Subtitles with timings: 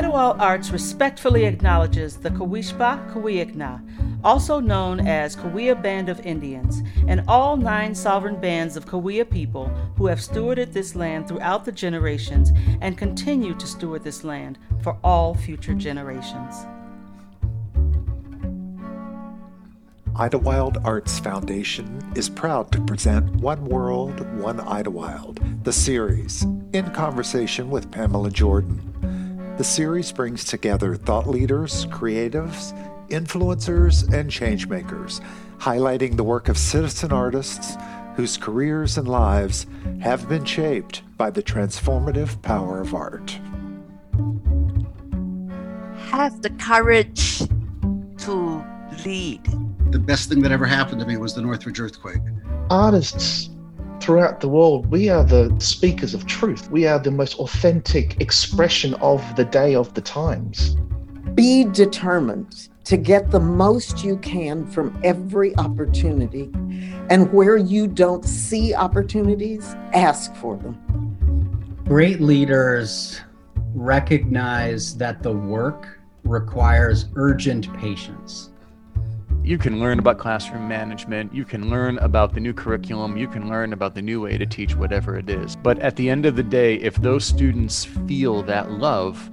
[0.00, 3.82] Idyllwild Arts respectfully acknowledges the Kawishpa Kawiakna,
[4.24, 9.66] also known as Cahuilla Band of Indians, and all nine sovereign bands of Cahuilla people
[9.98, 12.50] who have stewarded this land throughout the generations
[12.80, 16.64] and continue to steward this land for all future generations.
[20.14, 27.68] Idyllwild Arts Foundation is proud to present One World, One Idyllwild, the series, in conversation
[27.68, 28.89] with Pamela Jordan.
[29.56, 32.72] The series brings together thought leaders, creatives,
[33.08, 35.20] influencers, and changemakers,
[35.58, 37.76] highlighting the work of citizen artists
[38.16, 39.66] whose careers and lives
[40.00, 43.38] have been shaped by the transformative power of art.
[46.10, 47.38] Have the courage
[48.18, 48.64] to
[49.04, 49.42] lead
[49.90, 52.20] the best thing that ever happened to me was the Northridge earthquake.
[52.70, 53.49] Artists
[54.00, 56.70] throughout the world, we are the speakers of truth.
[56.70, 60.76] We are the most authentic expression of the day of the times.
[61.34, 66.50] Be determined to get the most you can from every opportunity.
[67.10, 70.78] And where you don't see opportunities, ask for them.
[71.84, 73.20] Great leaders
[73.74, 78.49] recognize that the work requires urgent patience
[79.42, 83.48] you can learn about classroom management, you can learn about the new curriculum, you can
[83.48, 85.56] learn about the new way to teach whatever it is.
[85.56, 89.30] But at the end of the day, if those students feel that love,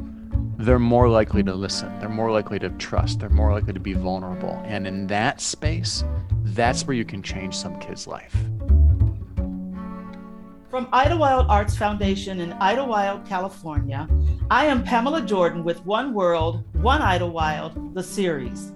[0.58, 3.94] they're more likely to listen, they're more likely to trust, they're more likely to be
[3.94, 4.62] vulnerable.
[4.66, 6.04] And in that space,
[6.44, 8.36] that's where you can change some kid's life.
[10.70, 14.08] From Idyllwild Arts Foundation in Idyllwild, California,
[14.50, 18.74] I am Pamela Jordan with One World, One Idyllwild, the series.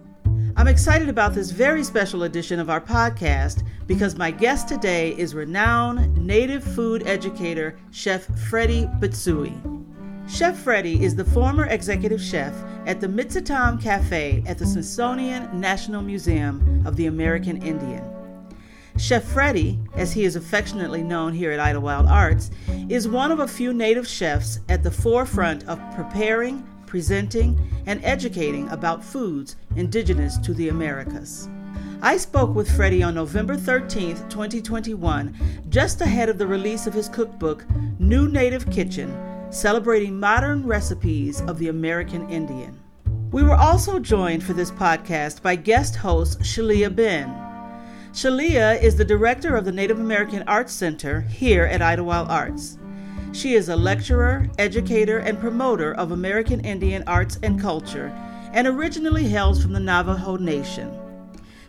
[0.62, 5.34] I'm excited about this very special edition of our podcast because my guest today is
[5.34, 9.60] renowned native food educator, Chef Freddie Bitsoie.
[10.30, 12.54] Chef Freddie is the former executive chef
[12.86, 18.04] at the Mitsitam Cafe at the Smithsonian National Museum of the American Indian.
[19.00, 22.52] Chef Freddie, as he is affectionately known here at Idyllwild Arts,
[22.88, 28.68] is one of a few native chefs at the forefront of preparing presenting, and educating
[28.68, 31.48] about foods indigenous to the Americas.
[32.02, 35.34] I spoke with Freddie on November 13, 2021,
[35.70, 37.64] just ahead of the release of his cookbook,
[37.98, 39.18] New Native Kitchen,
[39.52, 42.78] celebrating modern recipes of the American Indian.
[43.32, 47.30] We were also joined for this podcast by guest host Shalia Ben.
[48.12, 52.78] Shalia is the director of the Native American Arts Center here at Idyllwild Arts.
[53.34, 58.08] She is a lecturer, educator, and promoter of American Indian arts and culture,
[58.54, 60.98] and originally hails from the Navajo Nation.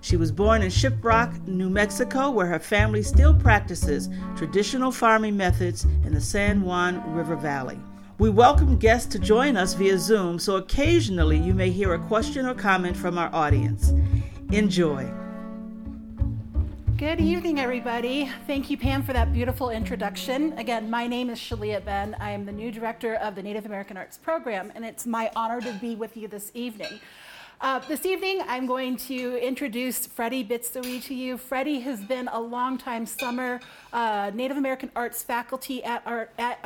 [0.01, 5.85] She was born in Shiprock, New Mexico, where her family still practices traditional farming methods
[6.05, 7.79] in the San Juan River Valley.
[8.19, 12.47] We welcome guests to join us via Zoom, so occasionally you may hear a question
[12.47, 13.93] or comment from our audience.
[14.51, 15.09] Enjoy.
[17.03, 18.31] Good evening, everybody.
[18.47, 20.57] Thank you, Pam, for that beautiful introduction.
[20.57, 22.15] Again, my name is Shalia Ben.
[22.21, 25.61] I am the new director of the Native American Arts Program, and it's my honor
[25.63, 27.01] to be with you this evening.
[27.61, 31.39] Uh, this evening, I'm going to introduce Freddie Bitsoie to you.
[31.39, 33.61] Freddie has been a longtime summer
[33.93, 36.59] uh, Native American arts faculty at, Art, at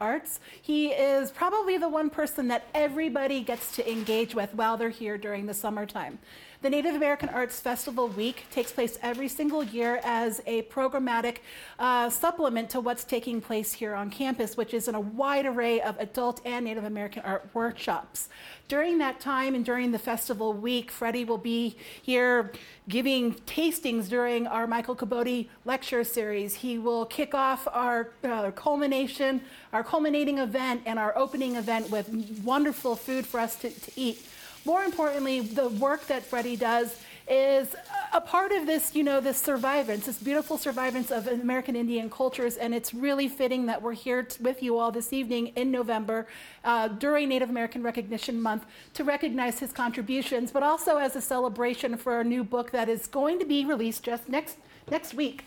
[0.00, 0.40] Arts.
[0.60, 5.16] He is probably the one person that everybody gets to engage with while they're here
[5.18, 6.18] during the summertime.
[6.64, 11.40] The Native American Arts Festival Week takes place every single year as a programmatic
[11.78, 15.82] uh, supplement to what's taking place here on campus, which is in a wide array
[15.82, 18.30] of adult and Native American art workshops.
[18.66, 22.50] During that time and during the festival week, Freddie will be here
[22.88, 26.54] giving tastings during our Michael Kabotie lecture series.
[26.54, 29.42] He will kick off our uh, culmination,
[29.74, 32.08] our culminating event, and our opening event with
[32.42, 34.26] wonderful food for us to, to eat
[34.64, 36.96] more importantly, the work that Freddie does
[37.28, 37.74] is
[38.12, 42.56] a part of this, you know, this survivance, this beautiful survivance of American Indian cultures,
[42.56, 46.26] and it's really fitting that we're here t- with you all this evening in November
[46.64, 51.96] uh, during Native American Recognition Month to recognize his contributions, but also as a celebration
[51.96, 54.58] for a new book that is going to be released just next
[54.90, 55.44] next week.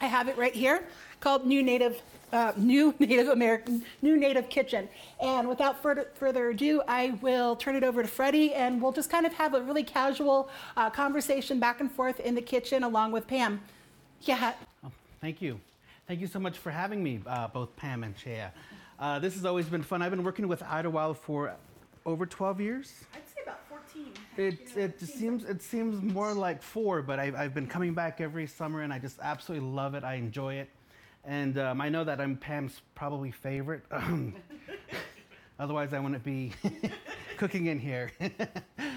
[0.00, 0.84] I have it right here
[1.20, 2.02] called New Native
[2.32, 4.88] uh, new Native American, new Native kitchen.
[5.20, 9.10] And without further, further ado, I will turn it over to Freddie, and we'll just
[9.10, 13.12] kind of have a really casual uh, conversation back and forth in the kitchen along
[13.12, 13.60] with Pam.
[14.22, 14.54] Yeah.
[14.84, 14.90] Oh,
[15.20, 15.60] thank you.
[16.06, 18.48] Thank you so much for having me, uh, both Pam and Shea.
[18.98, 20.02] Uh, this has always been fun.
[20.02, 21.54] I've been working with Idyllwild for
[22.06, 23.04] over 12 years.
[23.14, 24.06] I'd say about 14.
[24.36, 28.46] It, it seems it seems more like four, but I've, I've been coming back every
[28.46, 30.02] summer, and I just absolutely love it.
[30.02, 30.70] I enjoy it.
[31.24, 33.84] And um, I know that I'm Pam's probably favorite.
[35.58, 36.52] Otherwise, I wouldn't be
[37.36, 38.12] cooking in here.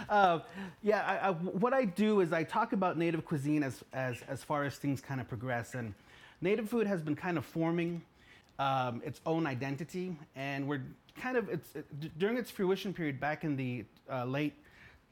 [0.09, 0.39] uh,
[0.83, 4.43] yeah, I, I, what I do is I talk about native cuisine as, as, as
[4.43, 5.73] far as things kind of progress.
[5.73, 5.93] And
[6.39, 8.03] native food has been kind of forming
[8.59, 10.15] um, its own identity.
[10.35, 10.83] And we're
[11.19, 14.53] kind of, it's, it, during its fruition period back in the uh, late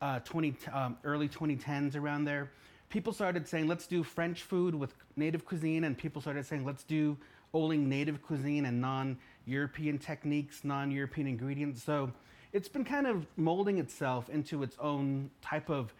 [0.02, 2.52] uh, 20, um, early 2010s around there,
[2.90, 5.84] people started saying, let's do French food with native cuisine.
[5.84, 7.18] And people started saying, let's do
[7.54, 11.84] only native cuisine and non European techniques, non European ingredients.
[11.84, 12.12] So
[12.54, 15.94] it's been kind of molding itself into its own type of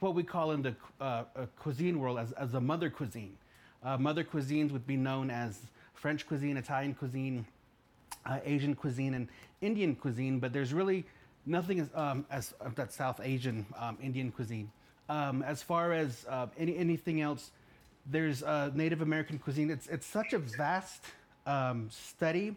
[0.00, 1.24] what we call in the uh,
[1.58, 3.36] cuisine world as, as a mother cuisine.
[3.82, 5.58] Uh, mother cuisines would be known as
[5.94, 7.46] French cuisine, Italian cuisine,
[8.26, 9.28] uh, Asian cuisine, and
[9.62, 11.04] Indian cuisine, but there's really
[11.46, 14.70] nothing as, um, as that South Asian um, Indian cuisine.
[15.10, 17.50] Um, as far as uh, any, anything else,
[18.06, 19.68] there's uh, Native American cuisine.
[19.68, 21.02] It's, it's such a vast
[21.46, 22.56] um, study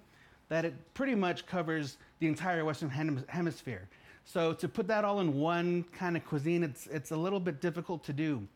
[0.49, 3.87] that it pretty much covers the entire Western hem- Hemisphere.
[4.23, 7.59] So to put that all in one kind of cuisine, it's, it's a little bit
[7.59, 8.47] difficult to do.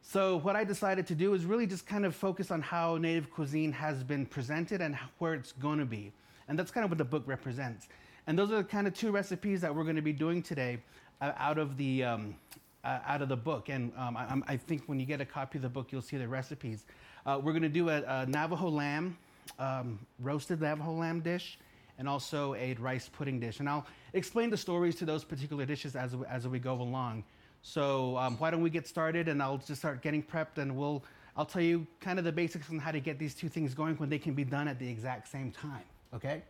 [0.00, 3.30] So what I decided to do is really just kind of focus on how Native
[3.30, 6.10] cuisine has been presented and where it's going to be.
[6.48, 7.88] And that's kind of what the book represents.
[8.26, 10.78] And those are the kind of two recipes that we're going to be doing today
[11.20, 12.34] uh, out of the um,
[12.84, 13.68] uh, out of the book.
[13.68, 16.16] And um, I, I, think when you get a copy of the book, you'll see
[16.16, 16.84] the recipes.
[17.24, 19.16] Uh, we're going to do a, a Navajo lamb,
[19.58, 21.58] um, roasted Navajo lamb dish,
[21.98, 23.60] and also a rice pudding dish.
[23.60, 27.24] And I'll explain the stories to those particular dishes as, as we go along.
[27.62, 31.04] So um, why don't we get started and I'll just start getting prepped and we'll,
[31.36, 33.94] I'll tell you kind of the basics on how to get these two things going
[33.96, 35.84] when they can be done at the exact same time.
[36.12, 36.42] Okay?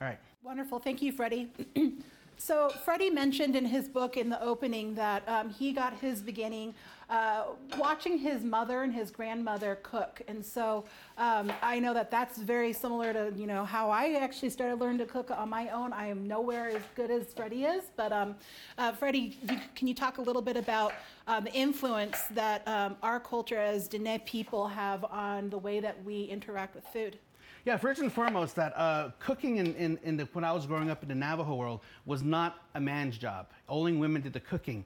[0.00, 0.18] All right.
[0.44, 0.78] Wonderful.
[0.78, 1.50] Thank you, Freddie.
[2.38, 6.74] So, Freddie mentioned in his book in the opening that um, he got his beginning
[7.12, 7.44] uh,
[7.76, 10.84] watching his mother and his grandmother cook, and so
[11.18, 14.98] um, I know that that's very similar to you know how I actually started learning
[14.98, 15.92] to cook on my own.
[15.92, 18.34] I am nowhere as good as Freddie is, but um,
[18.78, 19.38] uh, Freddie,
[19.74, 20.94] can you talk a little bit about
[21.26, 26.02] um, the influence that um, our culture as Dene people have on the way that
[26.04, 27.18] we interact with food?
[27.64, 30.90] Yeah, first and foremost, that uh, cooking in, in, in the, when I was growing
[30.90, 33.46] up in the Navajo world was not a man's job.
[33.68, 34.84] Only women did the cooking.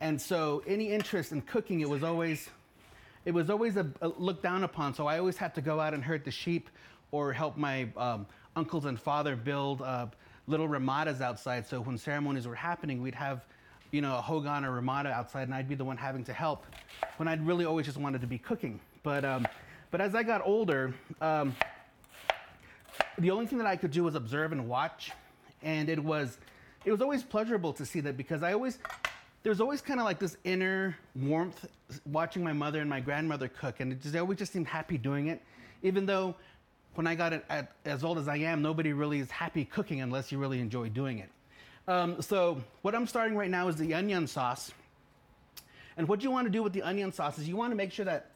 [0.00, 2.50] And so any interest in cooking, it was always,
[3.24, 4.94] it was always a, a looked down upon.
[4.94, 6.68] So I always had to go out and herd the sheep
[7.10, 10.06] or help my um, uncles and father build uh,
[10.46, 11.66] little ramadas outside.
[11.66, 13.46] So when ceremonies were happening, we'd have,
[13.92, 16.66] you know, a hogan or ramada outside, and I'd be the one having to help.
[17.16, 18.80] When I'd really always just wanted to be cooking.
[19.02, 19.46] But um,
[19.90, 21.54] but as I got older, um,
[23.20, 25.12] the only thing that I could do was observe and watch,
[25.62, 26.38] and it was
[26.84, 28.78] it was always pleasurable to see that because I always
[29.42, 31.66] there's always kind of like this inner warmth
[32.06, 35.28] watching my mother and my grandmother cook, and it just, always just seemed happy doing
[35.28, 35.40] it,
[35.82, 36.34] even though
[36.94, 40.00] when I got it at, as old as I am, nobody really is happy cooking
[40.00, 41.30] unless you really enjoy doing it.
[41.88, 44.72] Um, so what I'm starting right now is the onion sauce.
[45.96, 47.92] And what you want to do with the onion sauce is you want to make
[47.92, 48.30] sure that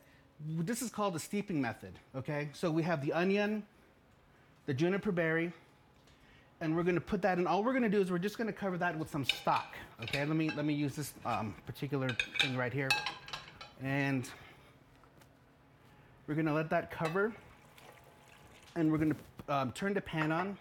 [0.46, 2.48] this is called the steeping method, okay?
[2.52, 3.62] So we have the onion,
[4.66, 5.52] the juniper berry,
[6.60, 7.46] and we're to put that in.
[7.46, 9.74] All we're to do is we're just to cover that with some stock.
[10.02, 12.08] Okay, let me let me use this um, particular
[12.40, 12.88] thing right here,
[13.82, 14.28] and
[16.26, 17.34] we're to let that cover,
[18.76, 20.56] and we're to um, turn the pan on.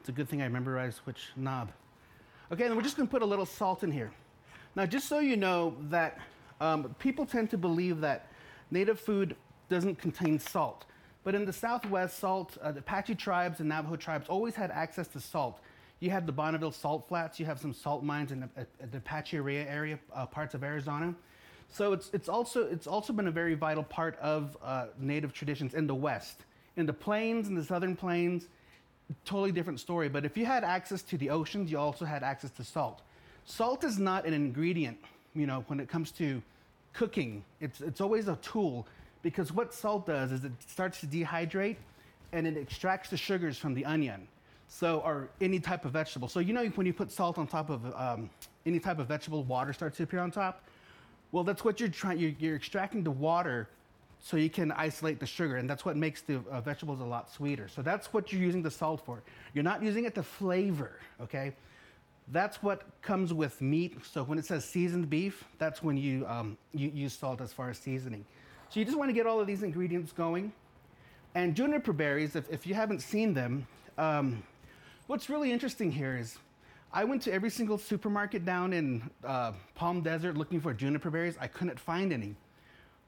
[0.00, 1.70] It's a good thing I memorized which knob.
[2.50, 4.10] Okay, and we're just to put a little salt in here.
[4.74, 6.18] Now, just so you know that
[6.60, 8.28] um, people tend to believe that
[8.70, 9.36] native food
[9.68, 10.84] doesn't contain salt.
[11.24, 15.08] But in the Southwest, salt, uh, the Apache tribes and Navajo tribes always had access
[15.08, 15.60] to salt.
[16.00, 18.98] You have the Bonneville Salt Flats, you have some salt mines in the, uh, the
[18.98, 21.14] Apache area, uh, parts of Arizona.
[21.68, 25.74] So it's, it's, also, it's also been a very vital part of uh, native traditions
[25.74, 26.44] in the West.
[26.76, 28.48] In the plains, in the southern plains,
[29.24, 30.08] totally different story.
[30.08, 33.02] But if you had access to the oceans, you also had access to salt.
[33.44, 34.98] Salt is not an ingredient,
[35.34, 36.42] you know, when it comes to
[36.92, 37.44] cooking.
[37.60, 38.86] It's, it's always a tool
[39.28, 41.76] because what salt does is it starts to dehydrate
[42.32, 44.26] and it extracts the sugars from the onion.
[44.68, 46.28] So, or any type of vegetable.
[46.28, 48.30] So, you know, when you put salt on top of um,
[48.64, 50.62] any type of vegetable, water starts to appear on top.
[51.30, 53.68] Well, that's what you're trying, you're, you're, extracting the water
[54.18, 57.30] so you can isolate the sugar, and that's what makes the uh, vegetables a lot
[57.30, 57.68] sweeter.
[57.68, 59.22] So, that's what you're using the salt for.
[59.52, 61.52] You're not using it to flavor, okay?
[62.32, 63.98] That's what comes with meat.
[64.10, 67.68] So, when it says seasoned beef, that's when you, um, you use salt as far
[67.68, 68.24] as seasoning.
[68.70, 70.52] So you just want to get all of these ingredients going.
[71.34, 74.42] And juniper berries, if, if you haven't seen them, um,
[75.06, 76.38] what's really interesting here is
[76.92, 81.36] I went to every single supermarket down in uh, Palm Desert looking for juniper berries.
[81.40, 82.34] I couldn't find any.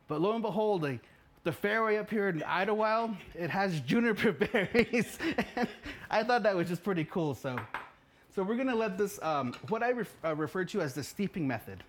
[0.08, 0.98] But lo and behold, a
[1.42, 5.18] the fairway up here in Idyllwild, it has juniper berries.
[6.10, 7.34] I thought that was just pretty cool.
[7.34, 7.58] So,
[8.34, 11.46] so we're gonna let this, um, what I ref, uh, refer to as the steeping
[11.46, 11.82] method.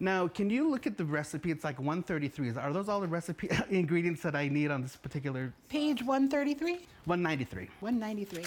[0.00, 1.50] Now, can you look at the recipe?
[1.50, 2.50] It's like 133.
[2.52, 5.52] Are those all the recipe ingredients that I need on this particular?
[5.68, 6.86] Page 133?
[7.04, 7.68] 193.
[7.80, 8.44] 193.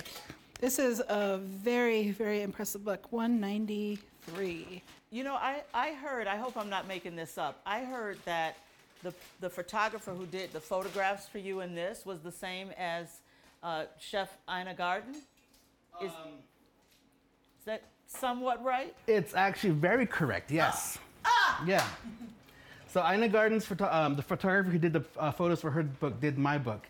[0.60, 3.12] This is a very, very impressive book.
[3.12, 4.82] 193.
[5.10, 8.56] You know, I, I heard, I hope I'm not making this up, I heard that
[9.04, 13.20] the, the photographer who did the photographs for you in this was the same as
[13.64, 15.16] uh, Chef Ina Garten.
[16.02, 16.30] Is, Um,
[17.60, 18.96] is that somewhat right?
[19.08, 20.50] It's actually very correct.
[20.52, 20.98] Yes.
[21.52, 21.64] Ah!
[21.66, 21.86] Yeah.
[22.88, 26.38] So Ina Garten's um, the photographer who did the uh, photos for her book did
[26.38, 26.88] my book,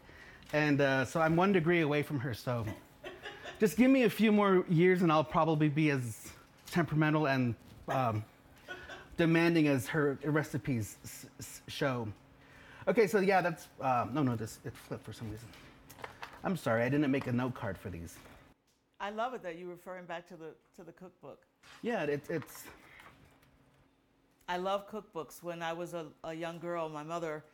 [0.53, 2.33] and uh, so I'm one degree away from her.
[2.33, 2.65] So
[3.59, 6.29] just give me a few more years, and I'll probably be as
[6.71, 7.53] temperamental and
[7.87, 8.23] um,
[9.17, 12.07] demanding as her recipes s- s- show.
[12.87, 15.47] Okay, so yeah, that's um, no, no, this it flipped for some reason.
[16.43, 18.15] I'm sorry, I didn't make a note card for these.
[18.99, 21.39] I love it that you're referring back to the, to the cookbook.
[21.83, 22.63] Yeah, it, it's
[24.51, 25.41] I love cookbooks.
[25.41, 27.45] When I was a, a young girl, my mother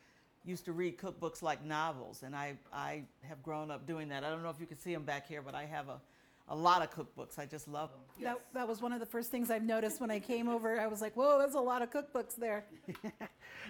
[0.43, 4.23] used to read cookbooks like novels, and I, I have grown up doing that.
[4.23, 6.01] I don't know if you can see them back here, but I have a,
[6.49, 7.37] a lot of cookbooks.
[7.37, 7.99] I just love them.
[8.23, 10.81] That, that was one of the first things I've noticed when I came over.
[10.81, 12.65] I was like, whoa, there's a lot of cookbooks there.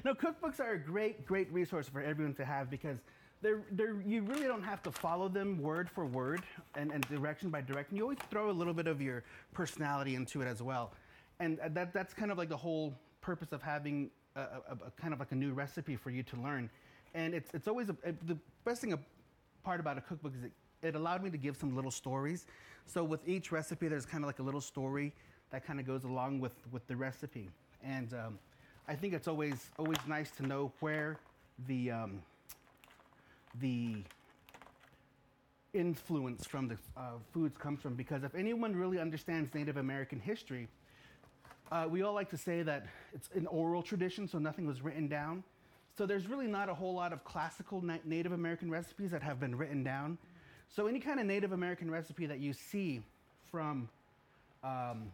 [0.05, 2.99] No, cookbooks are a great, great resource for everyone to have because
[3.41, 6.43] they're, they're, you really don't have to follow them word for word
[6.75, 7.97] and, and direction by direction.
[7.97, 9.23] You always throw a little bit of your
[9.55, 10.91] personality into it as well.
[11.39, 12.93] And uh, that, that's kind of like the whole
[13.27, 16.37] purpose of having a, a, a kind of like a new recipe for you to
[16.37, 16.69] learn.
[17.13, 18.97] And it's, it's always a, the best thing
[19.65, 22.45] part about a cookbook is it, it allowed me to give some little stories.
[22.85, 25.11] So with each recipe, there's kind of like a little story
[25.51, 27.49] that kind of goes along with, with the recipe.
[27.83, 28.39] And um,
[28.87, 31.17] I think it's always always nice to know where
[31.67, 32.21] the um,
[33.59, 34.03] the
[35.73, 37.01] influence from the uh,
[37.33, 37.95] foods comes from.
[37.95, 40.69] Because if anyone really understands Native American history,
[41.71, 45.07] uh, we all like to say that it's an oral tradition, so nothing was written
[45.07, 45.43] down.
[45.97, 49.39] So there's really not a whole lot of classical na- Native American recipes that have
[49.39, 50.17] been written down.
[50.69, 53.01] So any kind of Native American recipe that you see
[53.49, 53.89] from
[54.63, 55.11] um,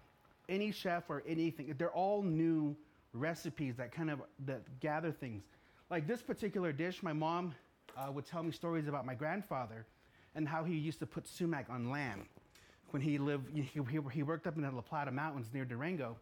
[0.50, 2.76] any chef or anything, they're all new
[3.14, 5.44] recipes that kind of that gather things.
[5.90, 7.54] Like this particular dish, my mom
[7.96, 9.86] uh, would tell me stories about my grandfather
[10.36, 12.26] and how he used to put sumac on lamb
[12.92, 13.50] when he lived.
[13.54, 16.18] He, he, he worked up in the La Plata Mountains near Durango,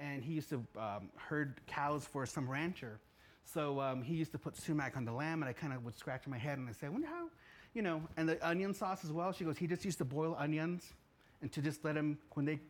[0.00, 2.98] and he used to um, herd cows for some rancher.
[3.44, 5.96] So um, he used to put sumac on the lamb, and I kind of would
[5.96, 7.28] scratch my head and I say, I wonder how,
[7.74, 9.32] you know, and the onion sauce as well.
[9.32, 10.94] She goes, he just used to boil onions
[11.42, 12.60] and to just let them, when they,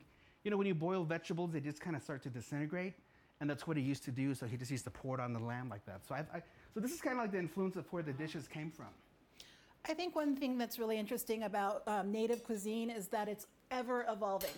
[0.43, 2.95] you know, when you boil vegetables, they just kind of start to disintegrate.
[3.41, 4.35] And that's what he used to do.
[4.35, 6.07] So he just used to pour it on the lamb like that.
[6.07, 6.43] So, I, I,
[6.75, 8.89] so this is kind of like the influence of where the dishes came from.
[9.89, 14.05] I think one thing that's really interesting about um, native cuisine is that it's ever
[14.11, 14.51] evolving.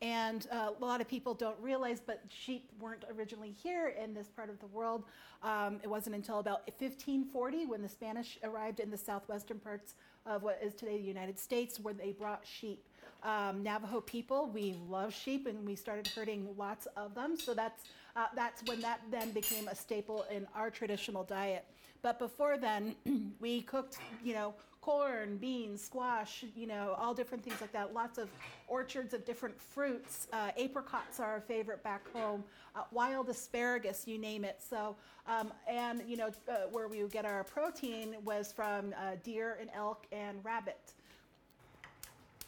[0.00, 4.28] And uh, a lot of people don't realize, but sheep weren't originally here in this
[4.28, 5.04] part of the world.
[5.42, 10.42] Um, it wasn't until about 1540 when the Spanish arrived in the southwestern parts of
[10.42, 12.84] what is today the United States, where they brought sheep.
[13.24, 17.36] Um, Navajo people, we love sheep, and we started herding lots of them.
[17.36, 17.82] So that's
[18.14, 21.64] uh, that's when that then became a staple in our traditional diet.
[22.02, 22.94] But before then,
[23.40, 24.54] we cooked, you know,
[24.88, 27.92] corn, beans, squash, you know, all different things like that.
[27.92, 28.30] Lots of
[28.68, 30.28] orchards of different fruits.
[30.32, 32.42] Uh, apricots are our favorite back home.
[32.74, 34.62] Uh, wild asparagus, you name it.
[34.66, 39.16] So, um, and you know, uh, where we would get our protein was from uh,
[39.22, 40.94] deer and elk and rabbit.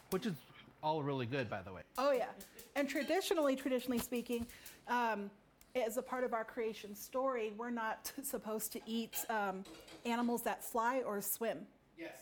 [0.09, 0.33] Which is
[0.83, 1.83] all really good, by the way.
[1.99, 2.31] Oh yeah,
[2.75, 4.47] and traditionally, traditionally speaking,
[4.89, 5.31] um,
[5.77, 9.63] as a part of our creation story, we're not supposed to eat um,
[10.07, 11.67] animals that fly or swim.
[11.99, 12.17] Yes.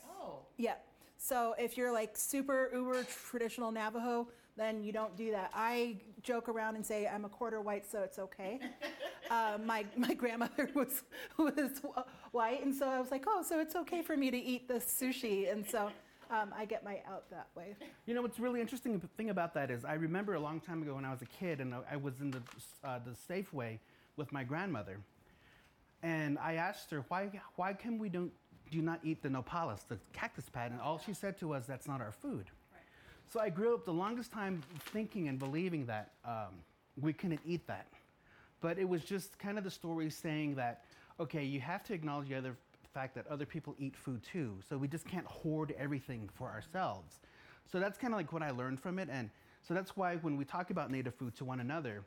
[0.58, 0.74] Yeah.
[1.16, 5.50] So if you're like super uber traditional Navajo, then you don't do that.
[5.54, 8.58] I joke around and say I'm a quarter white, so it's okay.
[9.30, 11.04] uh, my my grandmother was
[11.38, 11.80] was
[12.32, 14.84] white, and so I was like, oh, so it's okay for me to eat this
[14.84, 15.90] sushi, and so.
[16.30, 17.74] Um, I get my out that way.
[18.04, 20.96] You know what's really interesting thing about that is I remember a long time ago
[20.96, 22.42] when I was a kid and I was in the
[22.84, 23.78] uh, the Safeway
[24.18, 24.98] with my grandmother,
[26.02, 28.30] and I asked her why why can we don't
[28.70, 31.86] do not eat the nopales, the cactus pad, and all she said to us that's
[31.86, 32.46] not our food.
[33.32, 36.54] So I grew up the longest time thinking and believing that um,
[37.00, 37.86] we couldn't eat that,
[38.60, 40.84] but it was just kind of the story saying that
[41.20, 42.56] okay, you have to acknowledge the other
[42.94, 44.56] fact that other people eat food too.
[44.68, 47.20] So we just can't hoard everything for ourselves.
[47.70, 49.08] So that's kind of like what I learned from it.
[49.10, 49.30] And
[49.66, 52.04] so that's why when we talk about native food to one another,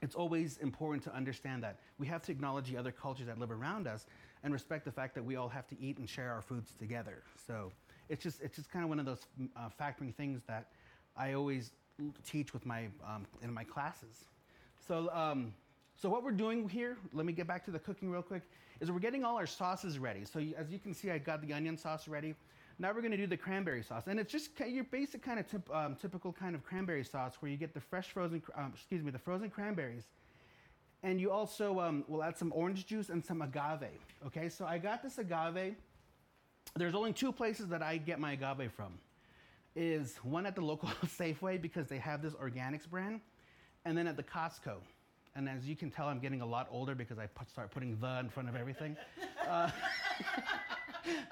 [0.00, 3.50] it's always important to understand that we have to acknowledge the other cultures that live
[3.50, 4.06] around us
[4.44, 7.22] and respect the fact that we all have to eat and share our foods together.
[7.46, 7.72] So
[8.08, 9.26] it's just it's just kind of one of those
[9.56, 10.68] uh, factoring things that
[11.16, 11.72] I always
[12.24, 14.24] teach with my um, in my classes.
[14.86, 15.52] So um,
[16.00, 18.42] so what we're doing here, let me get back to the cooking real quick,
[18.80, 20.24] is we're getting all our sauces ready.
[20.24, 22.36] So as you can see, I got the onion sauce ready.
[22.78, 25.48] Now we're going to do the cranberry sauce, and it's just your basic kind of
[25.48, 29.02] tip, um, typical kind of cranberry sauce where you get the fresh frozen, um, excuse
[29.02, 30.04] me, the frozen cranberries,
[31.02, 33.90] and you also um, will add some orange juice and some agave.
[34.26, 35.76] Okay, so I got this agave.
[36.76, 38.98] There's only two places that I get my agave from.
[39.76, 43.20] Is one at the local Safeway because they have this organics brand,
[43.84, 44.76] and then at the Costco.
[45.36, 47.96] And as you can tell, I'm getting a lot older because I put, start putting
[48.00, 48.96] the in front of everything.
[49.48, 49.70] Uh,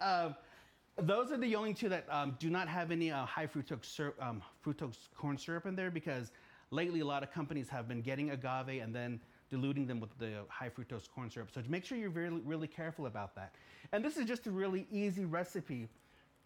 [0.00, 0.30] uh,
[1.02, 4.16] those are the only two that um, do not have any uh, high fructose, syrup,
[4.22, 6.32] um, fructose corn syrup in there because
[6.70, 10.32] lately a lot of companies have been getting agave and then diluting them with the
[10.48, 11.50] high fructose corn syrup.
[11.54, 13.54] So make sure you're really, really careful about that.
[13.92, 15.88] And this is just a really easy recipe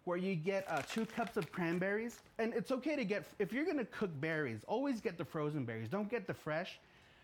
[0.03, 2.19] where you get uh, two cups of cranberries.
[2.39, 5.89] And it's okay to get, if you're gonna cook berries, always get the frozen berries.
[5.89, 6.79] Don't get the fresh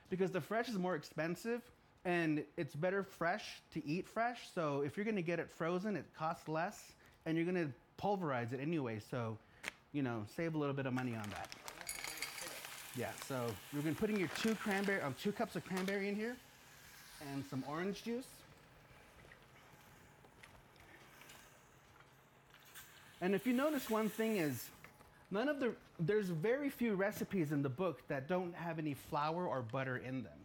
[0.09, 1.61] because the fresh is more expensive
[2.05, 4.49] and it's better fresh to eat fresh.
[4.53, 6.93] So if you're gonna get it frozen, it costs less
[7.25, 8.99] and you're to pulverize it anyway.
[9.11, 9.37] So,
[9.91, 11.66] you know, save a little bit of money on that.
[12.97, 16.15] Yeah, so you're going to putting your two cranberry, um, two cups of cranberry in
[16.15, 16.35] here,
[17.31, 18.25] and some orange juice.
[23.21, 24.69] And if you notice, one thing is,
[25.29, 29.47] none of the there's very few recipes in the book that don't have any flour
[29.47, 30.39] or butter in them.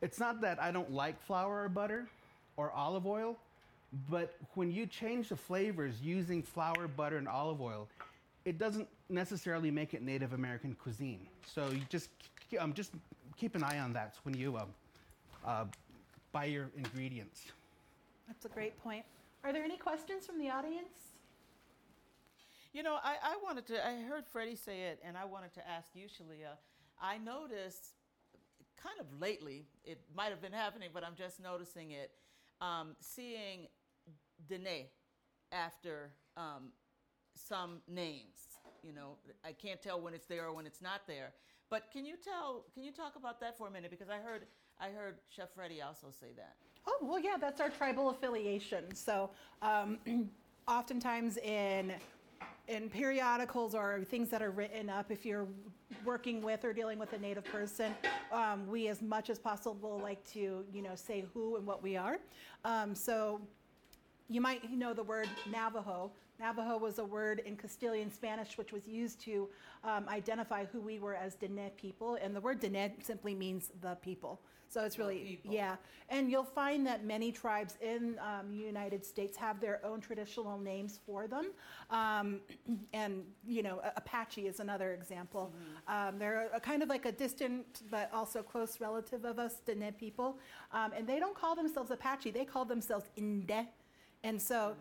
[0.00, 2.06] It's not that I don't like flour or butter
[2.56, 3.36] or olive oil.
[4.10, 7.88] But when you change the flavors using flour, butter, and olive oil,
[8.44, 11.26] it doesn't necessarily make it Native American cuisine.
[11.46, 12.10] So you just
[12.58, 12.92] um, just
[13.36, 14.64] keep an eye on that when you uh,
[15.46, 15.64] uh,
[16.32, 17.46] buy your ingredients.
[18.28, 19.04] That's a great point.
[19.42, 21.14] Are there any questions from the audience?
[22.72, 25.68] You know, I, I wanted to, I heard Freddie say it, and I wanted to
[25.68, 26.56] ask you, Shalia.
[27.00, 27.94] I noticed
[28.76, 32.10] kind of lately, it might have been happening, but I'm just noticing it,
[32.60, 33.68] um, seeing
[34.48, 34.86] Dene
[35.52, 36.72] after um,
[37.34, 38.48] some names.
[38.82, 41.32] You know, I can't tell when it's there or when it's not there.
[41.70, 42.64] But can you tell?
[42.74, 43.90] Can you talk about that for a minute?
[43.90, 44.42] Because I heard
[44.80, 46.54] I heard Chef Freddie also say that.
[46.86, 48.94] Oh well, yeah, that's our tribal affiliation.
[48.94, 49.30] So
[49.62, 49.98] um,
[50.68, 51.94] oftentimes in
[52.68, 55.46] in periodicals or things that are written up, if you're
[56.04, 57.94] working with or dealing with a native person,
[58.32, 61.96] um, we as much as possible like to you know say who and what we
[61.96, 62.18] are.
[62.64, 63.40] Um, so
[64.28, 66.10] you might know the word Navajo.
[66.40, 69.48] Navajo was a word in Castilian Spanish which was used to
[69.84, 72.18] um, identify who we were as Dene people.
[72.20, 74.40] And the word Dene simply means the people.
[74.68, 75.76] So it's really, yeah.
[76.08, 80.58] And you'll find that many tribes in um, the United States have their own traditional
[80.58, 81.52] names for them.
[81.90, 82.40] Um,
[82.92, 85.52] and, you know, Apache is another example.
[85.54, 86.08] Mm-hmm.
[86.08, 89.92] Um, they're a, kind of like a distant but also close relative of us, Dene
[89.92, 90.38] people.
[90.72, 93.68] Um, and they don't call themselves Apache, they call themselves Inde
[94.24, 94.74] and so,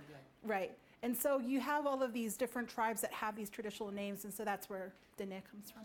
[0.44, 0.72] right.
[1.04, 4.34] And so you have all of these different tribes that have these traditional names, and
[4.34, 5.84] so that's where Dene comes from.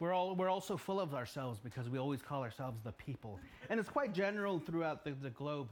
[0.00, 3.38] We're, all, we're also full of ourselves because we always call ourselves the people.
[3.68, 5.68] And it's quite general throughout the, the globe.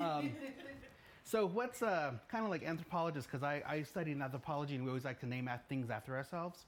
[0.00, 0.30] Um,
[1.24, 5.04] so, what's uh, kind of like anthropologists, because I, I study anthropology and we always
[5.04, 6.64] like to name things after ourselves.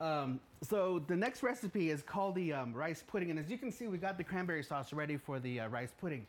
[0.00, 3.30] Um, so, the next recipe is called the um, rice pudding.
[3.30, 5.92] And as you can see, we got the cranberry sauce ready for the uh, rice
[5.98, 6.26] pudding.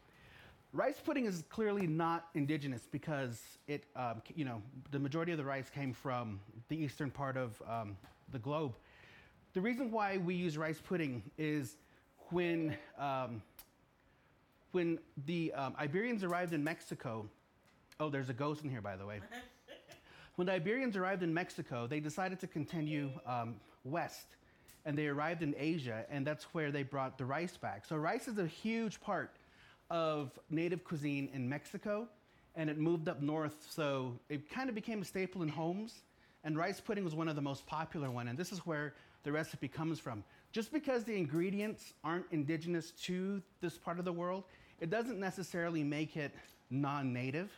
[0.74, 5.46] Rice pudding is clearly not indigenous because it, um, you know, the majority of the
[5.46, 7.98] rice came from the eastern part of um,
[8.32, 8.76] the globe.
[9.54, 11.78] The reason why we use rice pudding is
[12.32, 13.42] when, um,
[14.74, 17.30] when the um, Iberians arrived in Mexico.
[18.00, 19.22] Oh, there's a ghost in here, by the way.
[20.36, 24.28] when the Iberians arrived in Mexico, they decided to continue um, west
[24.86, 27.84] and they arrived in Asia, and that's where they brought the rice back.
[27.84, 29.37] So, rice is a huge part
[29.90, 32.08] of native cuisine in Mexico,
[32.56, 36.02] and it moved up north, so it kind of became a staple in homes.
[36.44, 39.32] And rice pudding was one of the most popular one, and this is where the
[39.32, 40.24] recipe comes from.
[40.52, 44.44] Just because the ingredients aren't indigenous to this part of the world,
[44.80, 46.32] it doesn't necessarily make it
[46.70, 47.52] non-native.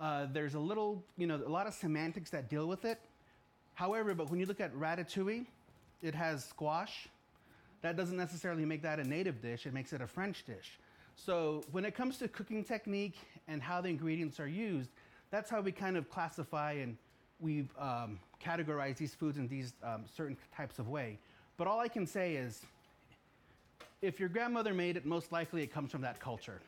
[0.00, 3.00] Uh, there's a little, you know, a lot of semantics that deal with it.
[3.74, 5.46] However, but when you look at ratatouille,
[6.02, 7.08] it has squash.
[7.82, 10.78] That doesn't necessarily make that a native dish, it makes it a French dish.
[11.24, 13.16] So when it comes to cooking technique
[13.48, 14.90] and how the ingredients are used,
[15.30, 16.96] that's how we kind of classify and
[17.40, 21.18] we um, categorize these foods in these um, certain types of way.
[21.56, 22.62] But all I can say is,
[24.00, 26.60] if your grandmother made it, most likely it comes from that culture.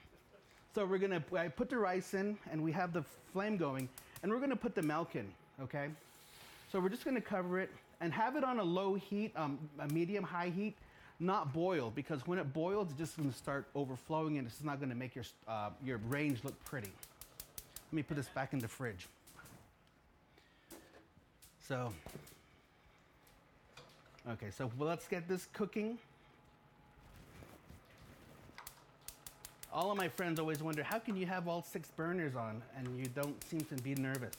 [0.74, 3.88] So we're gonna, I put the rice in and we have the flame going
[4.22, 5.26] and we're gonna put the milk in,
[5.62, 5.88] okay?
[6.72, 9.88] So we're just gonna cover it and have it on a low heat, um, a
[9.88, 10.74] medium high heat,
[11.20, 14.94] not boil because when it boils, it's just gonna start overflowing and it's not gonna
[14.94, 16.90] make your, uh, your range look pretty.
[17.90, 19.06] Let me put this back in the fridge.
[21.68, 21.92] So,
[24.28, 25.98] okay, so let's get this cooking.
[29.72, 32.98] All of my friends always wonder how can you have all six burners on and
[32.98, 34.34] you don't seem to be nervous?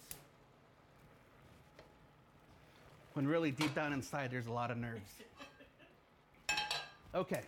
[3.13, 5.09] When really deep down inside, there's a lot of nerves.
[7.13, 7.41] Okay,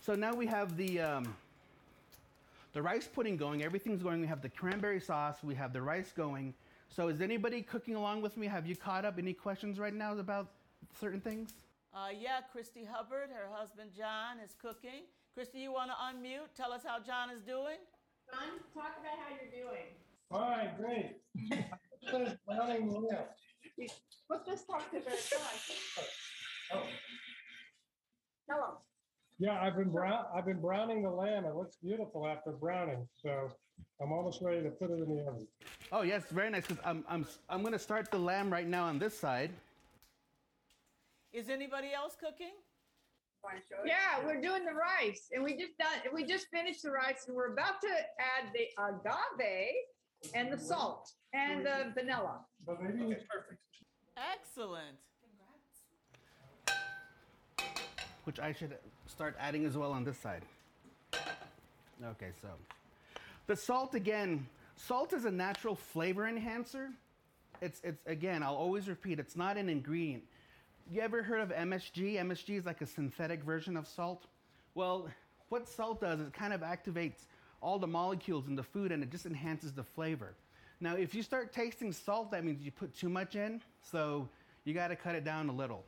[0.00, 1.34] so now we have the, um,
[2.74, 4.20] the rice pudding going, everything's going.
[4.20, 6.54] We have the cranberry sauce, we have the rice going.
[6.88, 8.46] So is anybody cooking along with me?
[8.46, 9.18] Have you caught up?
[9.18, 10.46] Any questions right now about
[11.00, 11.50] certain things?
[11.92, 15.02] Uh, yeah, Christy Hubbard, her husband John is cooking.
[15.34, 16.54] Christy, you want to unmute?
[16.56, 17.78] Tell us how John is doing.
[18.30, 19.86] John, talk about how you're doing.
[20.30, 21.16] All right, great.
[22.08, 23.88] Finished browning the.
[24.30, 25.72] Let's just talk to very fast.
[26.72, 26.82] Oh,
[28.48, 28.76] Tell them.
[29.38, 31.44] Yeah, I've been brown, I've been browning the lamb.
[31.44, 33.48] It looks beautiful after browning, so
[34.02, 35.46] I'm almost ready to put it in the oven.
[35.92, 36.66] Oh yes, very nice.
[36.66, 39.52] Because I'm I'm I'm gonna start the lamb right now on this side.
[41.32, 42.54] Is anybody else cooking?
[43.86, 47.36] Yeah, we're doing the rice and we just done, we just finished the rice and
[47.36, 52.40] we're about to add the agave and the salt and the vanilla.
[52.66, 53.60] But maybe it's perfect.
[54.34, 54.98] Excellent.
[58.28, 60.42] Which I should start adding as well on this side.
[61.14, 62.48] Okay, so
[63.46, 66.90] the salt again, salt is a natural flavor enhancer.
[67.62, 70.24] It's it's again, I'll always repeat, it's not an ingredient.
[70.92, 72.16] You ever heard of MSG?
[72.16, 74.26] MSG is like a synthetic version of salt.
[74.74, 75.08] Well,
[75.48, 77.24] what salt does is it kind of activates
[77.62, 80.34] all the molecules in the food and it just enhances the flavor.
[80.80, 84.28] Now, if you start tasting salt, that means you put too much in, so
[84.66, 85.82] you got to cut it down a little.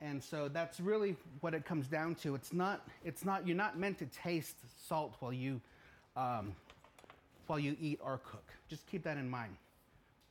[0.00, 2.34] And so that's really what it comes down to.
[2.34, 4.56] It's not, it's not, you're not meant to taste
[4.86, 5.60] salt while you,
[6.16, 6.54] um,
[7.48, 8.52] while you eat or cook.
[8.68, 9.56] Just keep that in mind.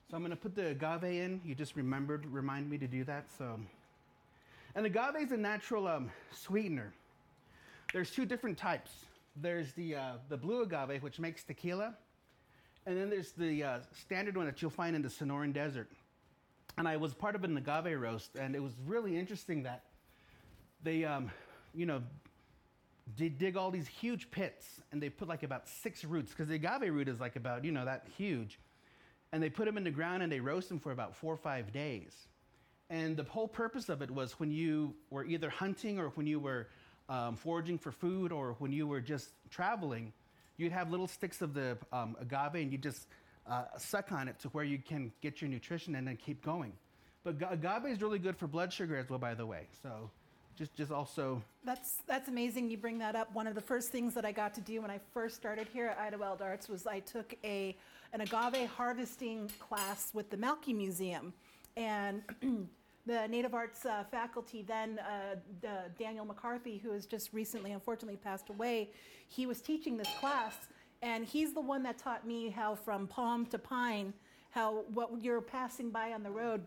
[0.10, 1.41] So I'm gonna put the agave in.
[1.43, 3.25] You just remembered, remind me to do that.
[3.38, 3.60] So,
[4.73, 6.93] and agave is a natural um, sweetener.
[7.91, 8.91] There's two different types.
[9.36, 11.93] There's the uh, the blue agave, which makes tequila,
[12.86, 15.89] and then there's the uh, standard one that you'll find in the Sonoran Desert
[16.77, 19.83] and I was part of an agave roast, and it was really interesting that
[20.83, 21.31] they, um,
[21.73, 22.03] you know,
[23.17, 26.55] they dig all these huge pits, and they put like about six roots because the
[26.55, 28.59] agave root is like about you know that huge,
[29.31, 31.37] and they put them in the ground and they roast them for about four or
[31.37, 32.13] five days,
[32.89, 36.39] and the whole purpose of it was when you were either hunting or when you
[36.39, 36.67] were
[37.09, 40.13] um, foraging for food or when you were just traveling,
[40.57, 43.07] you'd have little sticks of the um, agave and you just
[43.49, 46.73] uh, suck on it to where you can get your nutrition and then keep going.
[47.23, 49.67] But agave is really good for blood sugar as well, by the way.
[49.81, 50.10] So
[50.57, 52.69] just just also That's that's amazing.
[52.69, 53.33] You bring that up.
[53.33, 55.88] One of the first things that I got to do when I first started here
[55.88, 57.75] at Idyllwild Arts was I took a
[58.13, 61.33] an agave harvesting class with the Malki Museum,
[61.75, 62.23] and
[63.05, 68.17] the Native Arts uh, faculty then uh, the Daniel McCarthy, who has just recently unfortunately
[68.17, 68.89] passed away,
[69.27, 70.55] he was teaching this class,
[71.01, 74.13] and he's the one that taught me how from palm to pine,
[74.49, 76.65] how what you're passing by on the road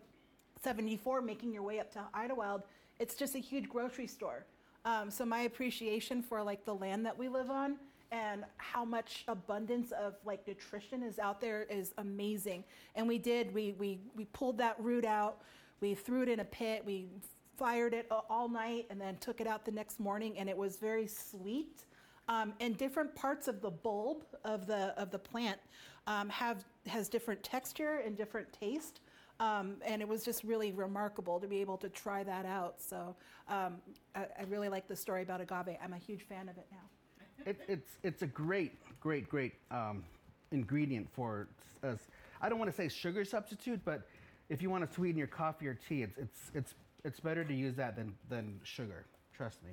[0.63, 2.63] 74 making your way up to Idyllwild,
[2.99, 4.45] it's just a huge grocery store.
[4.85, 7.77] Um, so my appreciation for like the land that we live on
[8.11, 12.63] and how much abundance of like nutrition is out there is amazing.
[12.95, 15.41] And we did, we, we, we pulled that root out,
[15.79, 17.07] we threw it in a pit, we
[17.57, 20.77] fired it all night and then took it out the next morning and it was
[20.77, 21.85] very sweet.
[22.31, 25.59] Um, and different parts of the bulb of the of the plant
[26.07, 29.01] um, have has different texture and different taste.
[29.41, 32.75] Um, and it was just really remarkable to be able to try that out.
[32.79, 33.15] So
[33.49, 33.77] um,
[34.15, 35.77] I, I, really like the story about agave.
[35.83, 37.47] I'm a huge fan of it now.
[37.49, 40.03] It, it's it's a great, great, great um,
[40.51, 41.49] ingredient for
[41.83, 41.99] us.
[42.39, 44.07] I don't want to say sugar substitute, but
[44.47, 47.53] if you want to sweeten your coffee or tea, it's it's it's it's better to
[47.53, 49.05] use that than than sugar.
[49.35, 49.71] Trust me.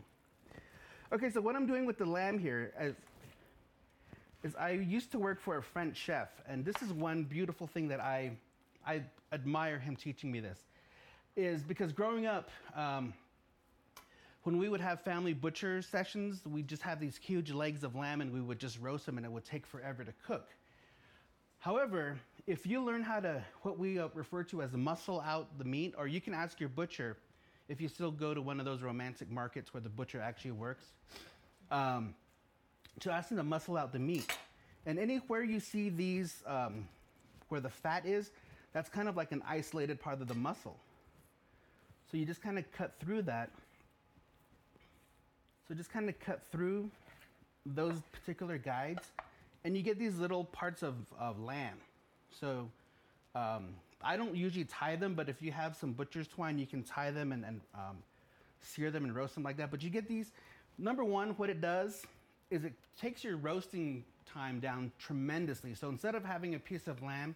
[1.11, 2.94] Okay, so what I'm doing with the lamb here is,
[4.44, 7.88] is I used to work for a French chef, and this is one beautiful thing
[7.88, 8.33] that I
[8.87, 10.59] I admire him teaching me this,
[11.35, 13.14] is because growing up, um,
[14.42, 18.21] when we would have family butcher sessions, we'd just have these huge legs of lamb
[18.21, 20.49] and we would just roast them and it would take forever to cook.
[21.59, 25.64] However, if you learn how to, what we uh, refer to as muscle out the
[25.64, 27.16] meat, or you can ask your butcher
[27.69, 30.85] if you still go to one of those romantic markets where the butcher actually works,
[31.71, 32.15] um,
[33.01, 34.27] to ask them to muscle out the meat,
[34.89, 36.89] And anywhere you see these, um,
[37.51, 38.31] where the fat is,
[38.73, 40.79] that's kind of like an isolated part of the muscle.
[42.11, 43.51] So you just kind of cut through that.
[45.67, 46.91] So just kind of cut through
[47.67, 49.03] those particular guides,
[49.63, 51.77] and you get these little parts of, of lamb.
[52.41, 52.71] So
[53.35, 56.83] um, I don't usually tie them, but if you have some butcher's twine, you can
[56.83, 57.99] tie them and, and um,
[58.61, 59.71] sear them and roast them like that.
[59.71, 60.31] But you get these.
[60.79, 62.05] Number one, what it does
[62.51, 65.75] is it takes your roasting time down tremendously.
[65.75, 67.35] So instead of having a piece of lamb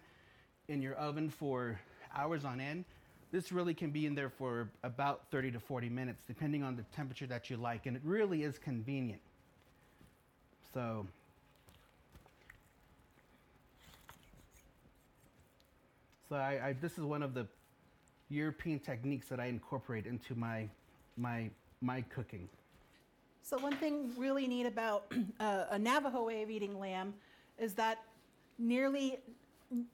[0.69, 1.79] in your oven for
[2.15, 2.85] hours on end,
[3.31, 6.83] this really can be in there for about 30 to 40 minutes, depending on the
[6.95, 7.87] temperature that you like.
[7.87, 9.21] And it really is convenient.
[10.73, 11.07] So
[16.33, 17.45] So I, I, this is one of the
[18.29, 20.67] European techniques that I incorporate into my
[21.15, 22.49] my my cooking.
[23.43, 27.13] So one thing really neat about uh, a Navajo way of eating lamb
[27.59, 27.99] is that
[28.57, 29.19] nearly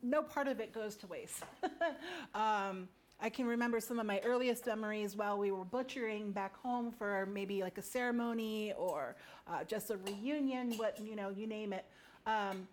[0.02, 1.44] no part of it goes to waste.
[2.34, 2.88] um,
[3.20, 7.26] I can remember some of my earliest memories while we were butchering back home for
[7.26, 11.84] maybe like a ceremony or uh, just a reunion, what you know, you name it.
[12.26, 12.66] Um,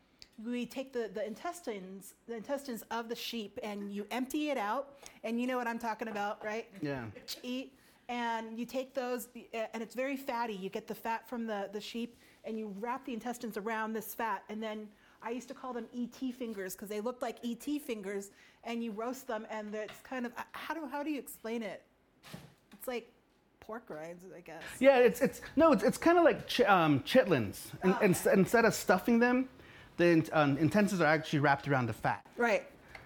[0.44, 4.94] we take the, the intestines, the intestines of the sheep, and you empty it out,
[5.24, 6.66] and you know what I'm talking about, right?
[6.82, 7.04] Yeah.
[7.42, 7.72] Eat,
[8.08, 9.28] and you take those,
[9.72, 10.54] and it's very fatty.
[10.54, 14.14] You get the fat from the, the sheep, and you wrap the intestines around this
[14.14, 14.88] fat, and then
[15.22, 18.30] I used to call them ET fingers because they looked like ET fingers,
[18.64, 21.82] and you roast them, and it's kind of how do how do you explain it?
[22.72, 23.10] It's like
[23.60, 24.62] pork rinds, I guess.
[24.78, 27.98] Yeah, it's it's no, it's, it's kind of like ch- um, chitlins, and, Oh.
[28.02, 29.48] and, instead of stuffing them,
[29.96, 32.24] the um, intestines are actually wrapped around the fat.
[32.36, 32.64] Right.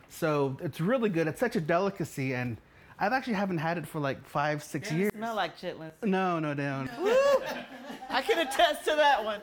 [0.09, 1.29] So it's really good.
[1.29, 2.57] It's such a delicacy, and
[2.99, 5.13] I've actually haven't had it for like five, six years.
[5.15, 5.93] Smell like chitlins.
[6.03, 6.87] No, no, no.
[8.11, 9.41] I can attest to that one.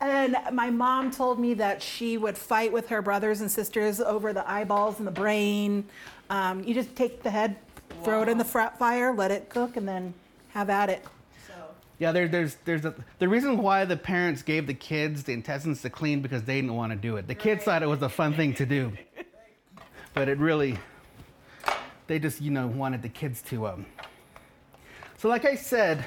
[0.00, 4.32] And my mom told me that she would fight with her brothers and sisters over
[4.32, 5.84] the eyeballs and the brain.
[6.30, 7.56] Um, you just take the head,
[8.04, 10.14] throw it in the fr- fire, let it cook, and then
[10.50, 11.04] have at it.
[11.98, 15.82] Yeah, there, there's there's a, the reason why the parents gave the kids the intestines
[15.82, 17.26] to clean because they didn't want to do it.
[17.26, 18.92] The kids thought it was a fun thing to do,
[20.14, 20.78] but it really
[22.06, 23.66] they just you know wanted the kids to.
[23.66, 23.86] Um.
[25.16, 26.04] So like I said,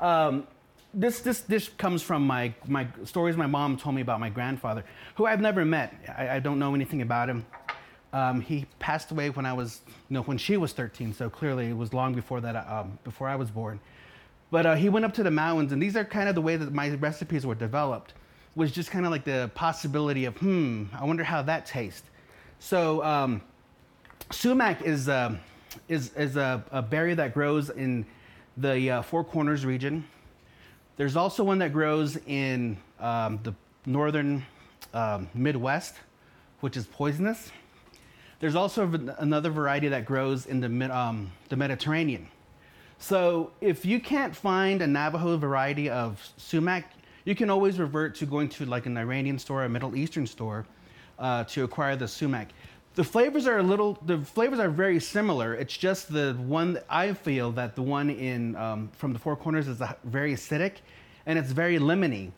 [0.00, 0.46] um,
[0.94, 4.84] this this this comes from my my stories my mom told me about my grandfather,
[5.16, 5.94] who I've never met.
[6.16, 7.44] I, I don't know anything about him.
[8.12, 11.12] Um, he passed away when I was, you know, when she was 13.
[11.12, 13.78] So clearly, it was long before that, um, before I was born.
[14.50, 16.56] But uh, he went up to the mountains, and these are kind of the way
[16.56, 18.14] that my recipes were developed.
[18.56, 22.02] Was just kind of like the possibility of, hmm, I wonder how that tastes.
[22.58, 23.42] So um,
[24.30, 25.36] sumac is uh,
[25.88, 28.04] is is a, a berry that grows in
[28.56, 30.04] the uh, Four Corners region.
[30.96, 33.54] There's also one that grows in um, the
[33.86, 34.44] northern
[34.92, 35.94] um, Midwest,
[36.60, 37.50] which is poisonous.
[38.40, 42.28] There's also another variety that grows in the, um, the Mediterranean.
[43.00, 46.92] So if you can't find a Navajo variety of sumac,
[47.24, 50.26] you can always revert to going to like an Iranian store, or a Middle Eastern
[50.26, 50.66] store,
[51.18, 52.50] uh, to acquire the sumac.
[52.94, 53.98] The flavors are a little.
[54.04, 55.54] The flavors are very similar.
[55.54, 59.66] It's just the one I feel that the one in um, from the Four Corners
[59.66, 60.74] is very acidic,
[61.24, 62.32] and it's very lemony,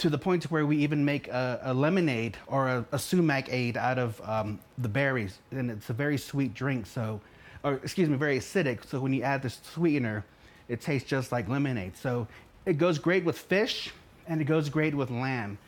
[0.00, 3.78] to the point where we even make a, a lemonade or a, a sumac aid
[3.78, 6.86] out of um, the berries, and it's a very sweet drink.
[6.86, 7.20] So,
[7.64, 8.86] or excuse me, very acidic.
[8.86, 10.24] So when you add the sweetener,
[10.68, 11.96] it tastes just like lemonade.
[11.96, 12.28] So
[12.66, 13.90] it goes great with fish,
[14.28, 15.58] and it goes great with lamb.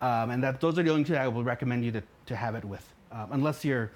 [0.00, 2.56] Um, and that those are the only two I would recommend you to, to have
[2.56, 3.92] it with, um, unless you're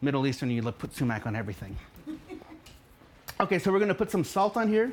[0.00, 1.76] Middle Eastern and you look, put sumac on everything.
[3.40, 4.92] okay, so we're gonna put some salt on here.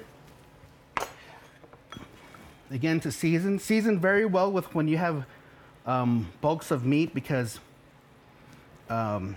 [2.71, 3.59] Again, to season.
[3.59, 5.25] Season very well with when you have
[5.85, 7.59] um, bulks of meat because
[8.89, 9.35] um,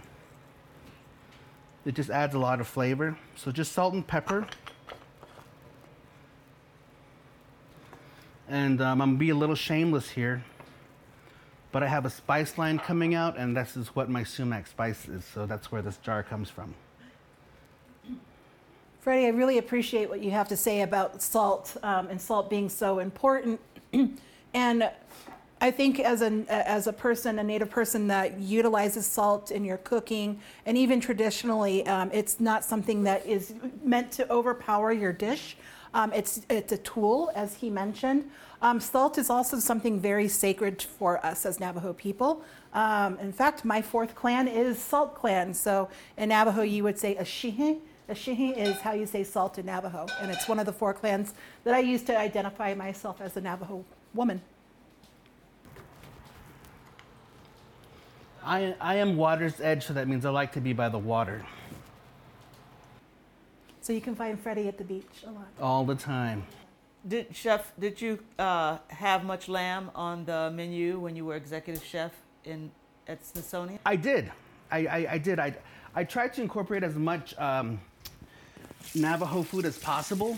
[1.84, 3.16] it just adds a lot of flavor.
[3.36, 4.46] So just salt and pepper.
[8.48, 10.44] And um, I'm gonna be a little shameless here,
[11.70, 15.08] but I have a spice line coming out, and this is what my sumac spice
[15.08, 15.24] is.
[15.24, 16.74] So that's where this jar comes from.
[19.00, 22.68] Freddie, I really appreciate what you have to say about salt um, and salt being
[22.68, 23.60] so important.
[24.52, 24.90] and
[25.62, 29.76] I think as a as a person, a Native person that utilizes salt in your
[29.76, 33.52] cooking, and even traditionally, um, it's not something that is
[33.84, 35.56] meant to overpower your dish.
[35.92, 38.30] Um, it's it's a tool, as he mentioned.
[38.62, 42.42] Um, salt is also something very sacred for us as Navajo people.
[42.72, 45.52] Um, in fact, my fourth clan is Salt Clan.
[45.52, 47.78] So in Navajo, you would say Ashihe.
[48.08, 51.32] Ashihi is how you say salt in Navajo, and it's one of the four clans
[51.64, 54.40] that I use to identify myself as a Navajo woman.
[58.50, 61.44] I, I am water's edge, so that means I like to be by the water
[63.80, 65.46] So you can find Freddie at the beach a lot.
[65.60, 66.42] all the time.
[67.06, 67.72] Did chef?
[67.78, 72.12] Did you uh, have much lamb on the menu when you were executive chef
[72.44, 72.70] in
[73.06, 73.78] at Smithsonian?
[73.86, 74.30] I did.
[74.70, 75.38] I, I, I did.
[75.38, 75.54] I,
[75.94, 77.80] I tried to incorporate as much um,
[78.94, 80.36] Navajo food as possible.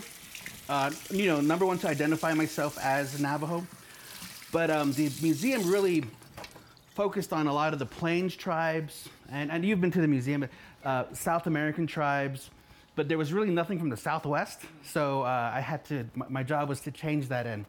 [0.69, 3.65] Uh, you know, number one, to identify myself as Navajo.
[4.51, 6.05] But um, the museum really
[6.93, 10.47] focused on a lot of the Plains tribes, and, and you've been to the museum,
[10.85, 12.51] uh, South American tribes,
[12.95, 14.61] but there was really nothing from the Southwest.
[14.83, 17.65] So uh, I had to, my, my job was to change that in.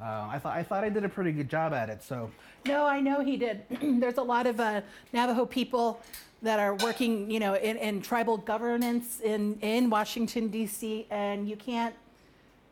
[0.00, 2.30] Uh, I, thought, I thought I did a pretty good job at it, so.
[2.64, 3.64] No, I know he did.
[3.82, 6.00] There's a lot of uh, Navajo people
[6.42, 11.06] that are working, you know, in, in tribal governance in, in Washington D.C.
[11.10, 11.94] and you can't,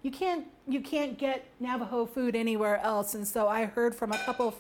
[0.02, 3.14] you can't, you can't get Navajo food anywhere else.
[3.14, 4.54] And so I heard from a couple of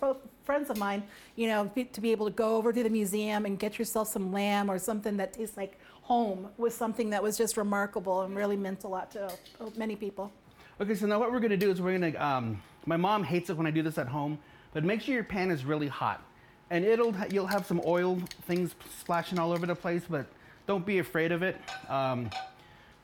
[0.48, 1.02] friends of mine,
[1.36, 4.32] you know, to be able to go over to the museum and get yourself some
[4.32, 8.56] lamb or something that tastes like home was something that was just remarkable and really
[8.56, 9.30] meant a lot to
[9.76, 10.32] many people.
[10.80, 13.58] Okay, so now what we're gonna do is we're gonna, um, my mom hates it
[13.58, 14.38] when I do this at home,
[14.72, 16.22] but make sure your pan is really hot.
[16.70, 20.24] And it'll, you'll have some oil things splashing all over the place, but
[20.66, 21.56] don't be afraid of it.
[21.90, 22.30] Um,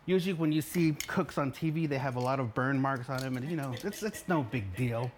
[0.06, 3.18] usually when you see cooks on TV, they have a lot of burn marks on
[3.18, 5.10] them, and you know, it's, it's no big deal.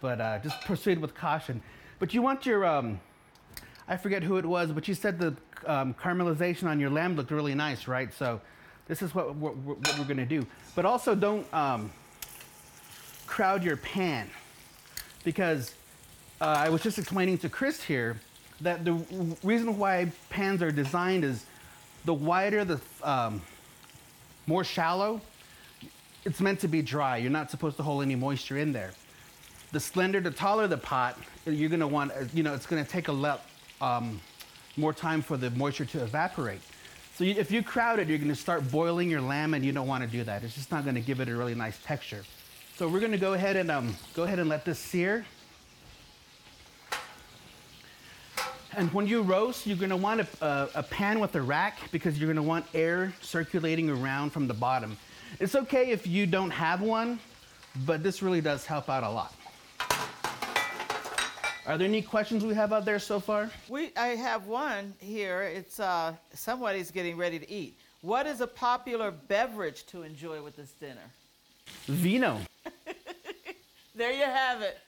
[0.00, 1.62] But uh, just proceed with caution.
[1.98, 3.00] But you want your, um,
[3.88, 5.34] I forget who it was, but you said the
[5.66, 8.12] um, caramelization on your lamb looked really nice, right?
[8.12, 8.40] So
[8.88, 10.46] this is what we're, what we're gonna do.
[10.74, 11.90] But also don't um,
[13.26, 14.28] crowd your pan
[15.24, 15.74] because
[16.40, 18.20] uh, I was just explaining to Chris here
[18.60, 18.94] that the
[19.42, 21.46] reason why pans are designed is
[22.04, 23.40] the wider, the um,
[24.46, 25.20] more shallow,
[26.24, 27.16] it's meant to be dry.
[27.16, 28.92] You're not supposed to hold any moisture in there.
[29.72, 33.12] The slender, the taller the pot, you're gonna want, you know, it's gonna take a
[33.12, 33.46] lot
[33.80, 34.20] um,
[34.76, 36.60] more time for the moisture to evaporate.
[37.14, 39.86] So you, if you crowd it, you're gonna start boiling your lamb and you don't
[39.88, 40.42] wanna do that.
[40.44, 42.24] It's just not gonna give it a really nice texture.
[42.76, 45.24] So we're gonna go ahead and um, go ahead and let this sear.
[48.76, 52.18] And when you roast, you're gonna want a, a, a pan with a rack because
[52.18, 54.96] you're gonna want air circulating around from the bottom.
[55.40, 57.18] It's okay if you don't have one,
[57.86, 59.34] but this really does help out a lot.
[61.66, 63.50] Are there any questions we have out there so far?
[63.68, 65.42] We, I have one here.
[65.42, 67.78] It's uh, somebody's getting ready to eat.
[68.00, 71.10] What is a popular beverage to enjoy with this dinner?
[71.86, 72.40] Vino.
[73.94, 74.78] There you have it.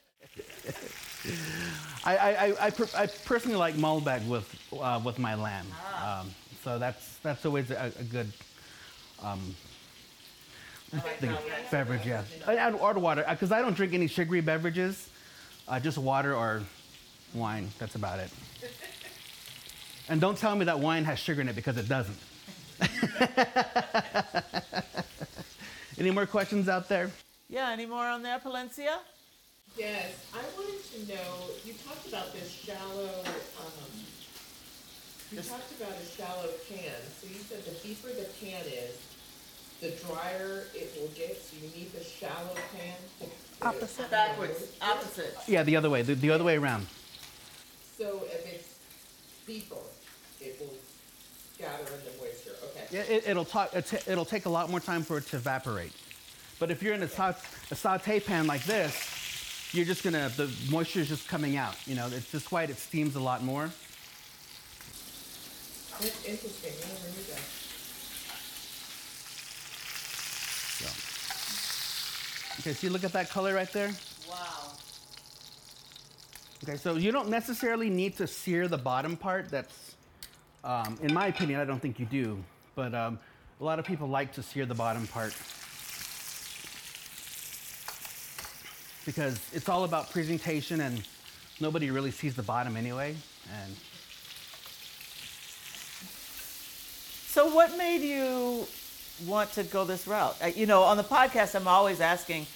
[2.04, 2.70] I, I, I, I,
[3.02, 5.66] I personally like Malbec with, uh, with my lamb.
[6.04, 6.30] Um,
[6.62, 8.30] so that's, that's always a, a good
[9.22, 9.54] um,
[11.18, 11.34] thing-
[11.70, 12.24] beverage, yeah.
[12.46, 15.08] And- And or water, because I don't drink any sugary beverages,
[15.66, 16.62] uh, just water or
[17.32, 17.70] wine.
[17.78, 18.30] That's about it.
[20.06, 22.18] And don't tell me that wine has sugar in it because it doesn't.
[25.98, 27.10] Any more questions out there?
[27.48, 28.98] Yeah, any more on there, Palencia?
[29.76, 33.10] Yes, I wanted to know, you talked about this shallow,
[33.58, 33.90] um,
[35.32, 36.94] you talked about a shallow pan.
[37.20, 38.96] So you said the deeper the pan is,
[39.80, 43.26] the drier it will get, so you need the shallow pan to.
[43.26, 44.10] to- Opposite.
[44.10, 45.36] Backwards, opposite.
[45.48, 46.86] Yeah, the other way, the, the other way around.
[47.98, 48.74] So if it's
[49.46, 49.76] deeper,
[50.40, 50.74] it will
[51.58, 52.96] gather in the moisture, okay.
[52.96, 55.92] It, it, it'll, ta- it it'll take a lot more time for it to evaporate.
[56.60, 58.94] But if you're in a, saute, a saute pan like this,
[59.74, 61.76] you're just gonna, the moisture is just coming out.
[61.86, 63.70] You know, it's just why it steams a lot more.
[66.00, 67.40] That's interesting, I never knew that.
[72.60, 73.90] Okay, so you look at that color right there?
[74.30, 74.72] Wow.
[76.62, 79.50] Okay, so you don't necessarily need to sear the bottom part.
[79.50, 79.96] That's,
[80.62, 82.42] um, in my opinion, I don't think you do.
[82.74, 83.18] But um,
[83.60, 85.34] a lot of people like to sear the bottom part
[89.04, 91.02] because it's all about presentation and
[91.60, 93.14] nobody really sees the bottom anyway.
[93.62, 93.76] And
[97.34, 98.64] So, what made you
[99.26, 100.36] want to go this route?
[100.40, 102.46] Uh, You know, on the podcast, I'm always asking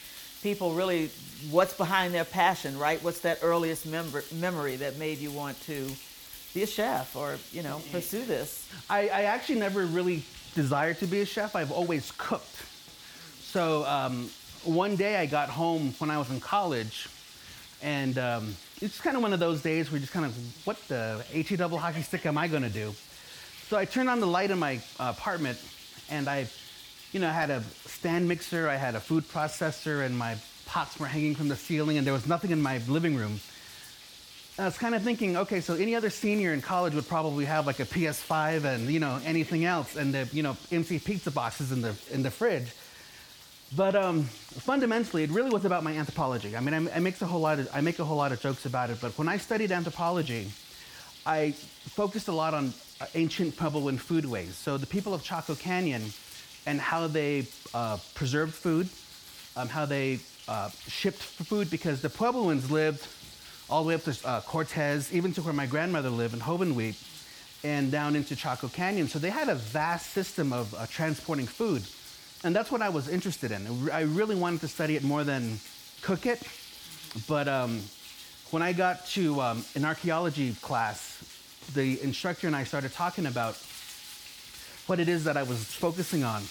[0.41, 1.11] people really
[1.51, 3.03] what's behind their passion, right?
[3.03, 5.91] What's that earliest member, memory that made you want to
[6.55, 8.69] be a chef or, you know, pursue this?
[8.89, 10.23] I, I actually never really
[10.55, 11.57] desired to be a chef.
[11.57, 12.63] I've always cooked.
[13.43, 14.31] So um,
[14.69, 17.09] one day I got home when I was in college,
[17.83, 20.77] and um, it's kind of one of those days where you just kind of, what
[20.89, 22.93] the HE double hockey stick am I going to do?
[23.69, 25.59] So I turned on the light in my uh, apartment,
[26.11, 26.49] and I,
[27.13, 31.07] you know, had a stand mixer, I had a food processor, and my pots were
[31.07, 33.41] hanging from the ceiling, and there was nothing in my living room.
[34.59, 37.65] I was kind of thinking, okay, so any other senior in college would probably have
[37.67, 41.71] like a PS5 and you know anything else, and the you know MC pizza boxes
[41.73, 42.73] in the in the fridge.
[43.77, 46.57] But um, fundamentally, it really was about my anthropology.
[46.57, 48.41] I mean, I, I, make a whole lot of, I make a whole lot of
[48.41, 50.51] jokes about it, but when I studied anthropology,
[51.27, 54.53] I focused a lot on uh, ancient Puebloan foodways.
[54.53, 56.03] So the people of Chaco Canyon
[56.65, 58.89] and how they uh, preserved food,
[59.57, 63.07] um, how they uh, shipped food, because the Puebloans lived
[63.69, 66.97] all the way up to uh, Cortez, even to where my grandmother lived in Hovenweep,
[67.65, 69.09] and down into Chaco Canyon.
[69.09, 71.83] So they had a vast system of uh, transporting food.
[72.45, 73.91] And that's what I was interested in.
[73.91, 75.59] I really wanted to study it more than
[76.03, 76.41] cook it.
[77.27, 77.83] But um,
[78.51, 81.23] when I got to um, an archaeology class,
[81.75, 83.57] the instructor and I started talking about
[84.87, 86.43] what it is that I was focusing on.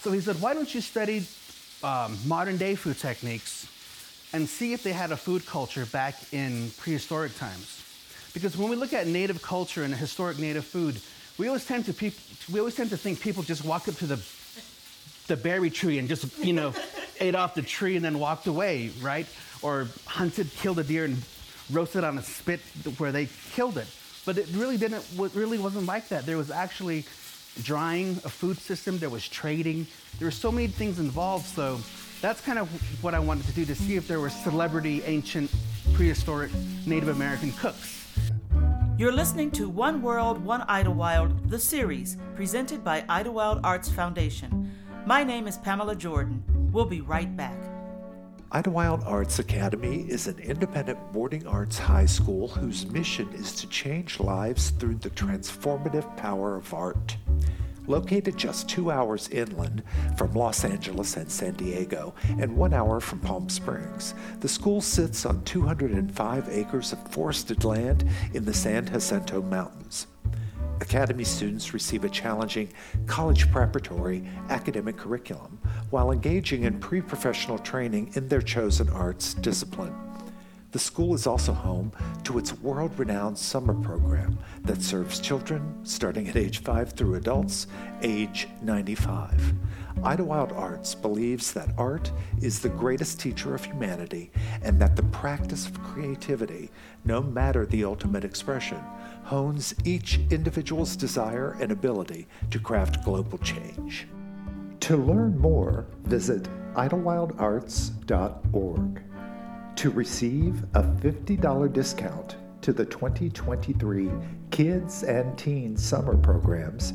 [0.00, 1.26] So he said, Why don't you study
[1.82, 3.68] um, modern day food techniques
[4.32, 7.84] and see if they had a food culture back in prehistoric times?
[8.32, 11.00] Because when we look at native culture and historic native food,
[11.38, 12.18] we always tend to, peop-
[12.50, 14.16] we always tend to think people just walk up to the
[15.28, 16.74] the berry tree and just, you know,
[17.20, 19.26] ate off the tree and then walked away, right?
[19.62, 21.16] Or hunted, killed a deer and
[21.70, 22.60] roasted on a spit
[22.98, 23.86] where they killed it.
[24.26, 26.26] But it really didn't, it really wasn't like that.
[26.26, 27.04] There was actually
[27.62, 29.86] drying, a food system, there was trading.
[30.18, 31.46] There were so many things involved.
[31.46, 31.80] So
[32.20, 32.68] that's kind of
[33.02, 35.50] what I wanted to do to see if there were celebrity, ancient,
[35.94, 36.50] prehistoric
[36.86, 38.06] Native American cooks.
[38.98, 44.72] You're listening to One World, One Idyllwild, the series, presented by Idyllwild Arts Foundation.
[45.08, 46.44] My name is Pamela Jordan.
[46.70, 47.56] We'll be right back.
[48.52, 54.20] Idyllwild Arts Academy is an independent boarding arts high school whose mission is to change
[54.20, 57.16] lives through the transformative power of art.
[57.86, 59.82] Located just two hours inland
[60.18, 65.24] from Los Angeles and San Diego, and one hour from Palm Springs, the school sits
[65.24, 70.06] on 205 acres of forested land in the San Jacinto Mountains.
[70.80, 72.72] Academy students receive a challenging
[73.06, 75.58] college preparatory academic curriculum
[75.90, 79.94] while engaging in pre professional training in their chosen arts discipline.
[80.70, 81.92] The school is also home
[82.24, 87.68] to its world renowned summer program that serves children starting at age 5 through adults
[88.02, 89.54] age 95.
[90.02, 94.30] Idyllwild Arts believes that art is the greatest teacher of humanity
[94.62, 96.70] and that the practice of creativity,
[97.04, 98.78] no matter the ultimate expression,
[99.28, 104.08] hones each individual's desire and ability to craft global change.
[104.80, 109.02] To learn more, visit idyllwildarts.org.
[109.76, 114.10] To receive a $50 discount to the 2023
[114.50, 116.94] Kids and Teen Summer Programs,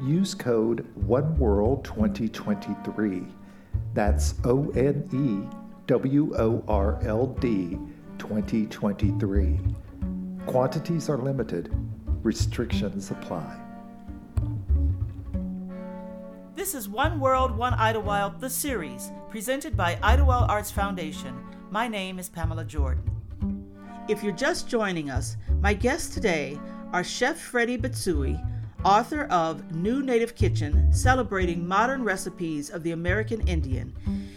[0.00, 3.32] use code OneWorld2023.
[3.92, 5.40] That's O N E
[5.88, 7.76] W O R L D
[8.18, 9.58] 2023.
[10.46, 11.72] Quantities are limited,
[12.22, 13.58] restrictions apply.
[16.56, 21.38] This is One World, One Idyllwild, the series, presented by Idyllwild Arts Foundation.
[21.70, 23.04] My name is Pamela Jordan.
[24.08, 26.58] If you're just joining us, my guests today
[26.92, 28.44] are Chef Freddie Bitsoie,
[28.84, 33.94] author of New Native Kitchen, celebrating modern recipes of the American Indian.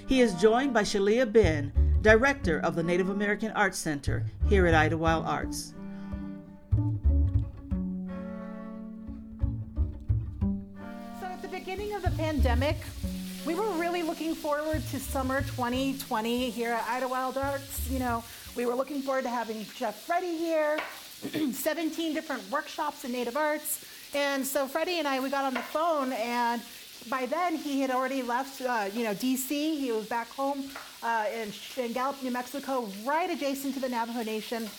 [0.07, 4.75] He is joined by Shalia Ben, director of the Native American Arts Center here at
[4.75, 5.73] Idyllwild Arts.
[11.65, 12.77] Beginning of the pandemic,
[13.45, 17.89] we were really looking forward to summer 2020 here at Idyllwild Arts.
[17.89, 18.23] You know,
[18.55, 20.77] we were looking forward to having Chef Freddie here,
[21.51, 23.83] 17 different workshops in Native Arts.
[24.13, 26.61] And so Freddie and I, we got on the phone and
[27.09, 29.49] by then he had already left, uh, you know, DC.
[29.49, 30.65] He was back home
[31.03, 31.51] uh, in,
[31.83, 34.69] in Gallup, New Mexico, right adjacent to the Navajo Nation.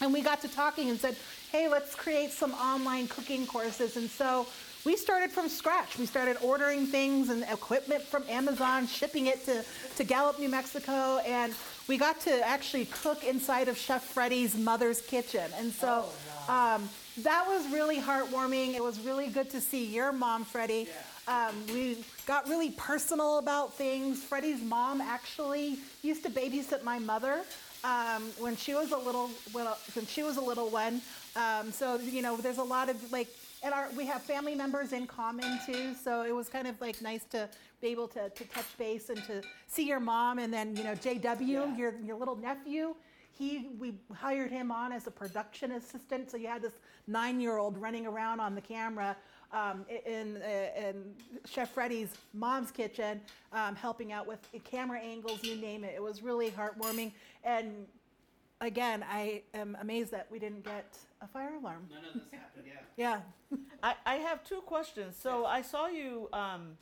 [0.00, 1.16] And we got to talking and said,
[1.50, 3.96] hey, let's create some online cooking courses.
[3.96, 4.46] And so
[4.84, 5.98] we started from scratch.
[5.98, 9.64] We started ordering things and equipment from Amazon, shipping it to,
[9.96, 11.54] to Gallup, New Mexico, and
[11.88, 15.50] we got to actually cook inside of Chef Freddie's mother's kitchen.
[15.56, 16.12] And so oh,
[16.48, 16.76] wow.
[16.76, 16.88] um,
[17.18, 18.74] that was really heartwarming.
[18.74, 20.88] It was really good to see your mom, Freddie.
[20.88, 21.48] Yeah.
[21.48, 24.22] Um, we got really personal about things.
[24.22, 27.42] Freddie's mom actually used to babysit my mother
[27.84, 31.00] um, when she was a little when she was a little one.
[31.36, 33.28] Um, so you know, there's a lot of like
[33.62, 37.00] and our, we have family members in common too, so it was kind of like
[37.00, 37.48] nice to
[37.80, 40.94] be able to, to touch base and to see your mom, and then you know
[40.94, 41.76] JW, yeah.
[41.76, 42.94] your your little nephew.
[43.36, 46.74] He we hired him on as a production assistant, so you had this
[47.06, 49.16] nine-year-old running around on the camera
[49.54, 50.42] um, in,
[50.76, 51.14] in
[51.46, 53.20] Chef Freddie's mom's kitchen,
[53.52, 55.94] um, helping out with camera angles, you name it.
[55.94, 57.12] It was really heartwarming
[57.44, 57.86] and
[58.60, 61.88] again, I am amazed that we didn't get a fire alarm.
[61.90, 62.72] None of this happened, yeah.
[62.96, 63.58] Yeah.
[63.82, 65.16] I, I have two questions.
[65.20, 66.76] So I saw you um,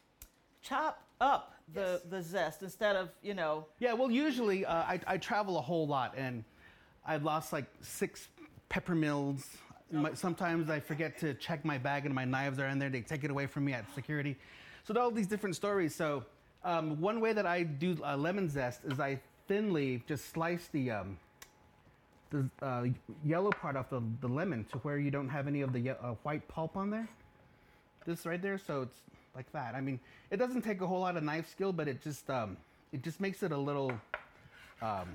[0.63, 5.17] chop up the, the zest instead of, you know, Yeah, well, usually uh, I, I
[5.19, 6.45] travel a whole lot, and
[7.05, 8.29] I've lost like six
[8.69, 9.47] peppermills.
[9.93, 12.89] My, sometimes I forget to check my bag, and my knives are in there.
[12.89, 14.37] They take it away from me at security.
[14.85, 15.95] So all these different stories.
[15.95, 16.25] So
[16.65, 20.91] um, one way that I do uh, lemon zest is I thinly just slice the
[20.91, 21.19] um,
[22.31, 22.87] the uh,
[23.25, 25.91] yellow part off the, the lemon to where you don't have any of the ye-
[25.91, 27.07] uh, white pulp on there.
[28.07, 28.97] This right there, so it's
[29.37, 29.75] like that.
[29.75, 32.57] I mean, it doesn't take a whole lot of knife skill, but it just um,
[32.93, 33.93] it just makes it a little
[34.81, 35.09] um,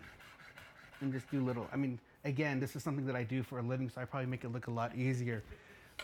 [1.01, 1.67] and just do little.
[1.73, 4.27] I mean, again, this is something that I do for a living, so I probably
[4.27, 5.41] make it look a lot easier.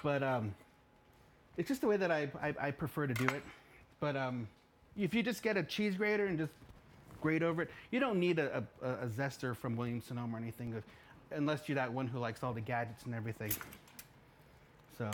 [0.01, 0.55] But um,
[1.57, 3.43] it's just the way that I, I, I prefer to do it.
[3.99, 4.47] But um,
[4.97, 6.53] if you just get a cheese grater and just
[7.21, 10.73] grate over it, you don't need a, a, a zester from Williams Sonoma or anything,
[10.73, 10.83] if-
[11.37, 13.51] unless you're that one who likes all the gadgets and everything.
[14.97, 15.09] So,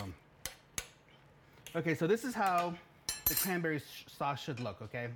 [1.74, 2.74] okay, so this is how
[3.26, 4.80] the cranberry sauce should look.
[4.82, 5.08] Okay,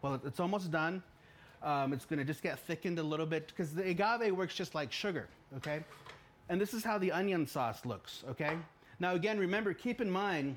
[0.00, 1.02] well, it's almost done.
[1.62, 4.92] Um, it's gonna just get thickened a little bit because the agave works just like
[4.92, 5.28] sugar.
[5.56, 5.84] Okay,
[6.48, 8.24] and this is how the onion sauce looks.
[8.28, 8.56] Okay,
[8.98, 10.56] now again, remember, keep in mind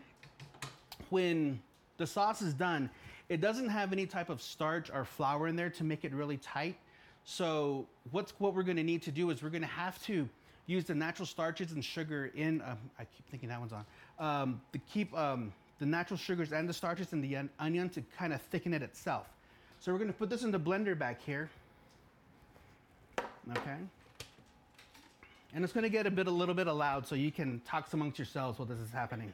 [1.09, 1.59] when
[1.97, 2.89] the sauce is done,
[3.29, 6.37] it doesn't have any type of starch or flour in there to make it really
[6.37, 6.77] tight.
[7.23, 10.29] So what's what we're going to need to do is we're going to have to
[10.67, 12.61] use the natural starches and sugar in.
[12.61, 13.85] Um, I keep thinking that one's on.
[14.19, 18.33] Um, to keep um, the natural sugars and the starches in the onion to kind
[18.33, 19.27] of thicken it itself.
[19.85, 21.47] So we're going to put this in the blender back here.
[23.19, 23.77] Okay.
[25.53, 27.93] And it's going to get a bit a little bit loud, so you can talk
[27.93, 29.31] amongst yourselves while this is happening.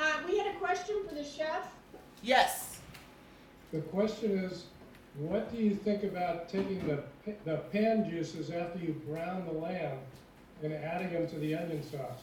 [0.00, 1.68] Uh, we had a question for the chef.
[2.22, 2.78] yes.
[3.70, 4.64] The question is,
[5.18, 7.02] what do you think about taking the,
[7.44, 9.98] the pan juices after you brown the lamb
[10.62, 12.22] and adding them to the onion sauce?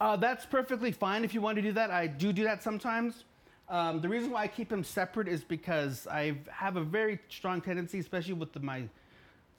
[0.00, 1.90] Uh, that's perfectly fine if you want to do that.
[1.90, 3.24] I do do that sometimes.
[3.68, 7.60] Um, the reason why I keep them separate is because I have a very strong
[7.60, 8.84] tendency, especially with the, my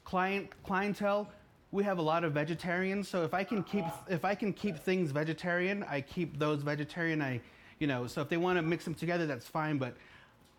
[0.04, 1.28] client clientele.
[1.72, 4.78] We have a lot of vegetarians, so if I can keep if I can keep
[4.78, 7.20] things vegetarian, I keep those vegetarian.
[7.20, 7.40] I,
[7.80, 9.76] you know, so if they want to mix them together, that's fine.
[9.76, 9.96] But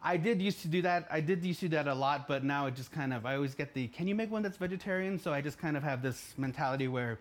[0.05, 1.07] I did used to do that.
[1.09, 3.35] I did used to do that a lot, but now it just kind of I
[3.35, 5.17] always get the can you make one that's vegetarian?
[5.17, 7.17] So I just kind of have this mentality where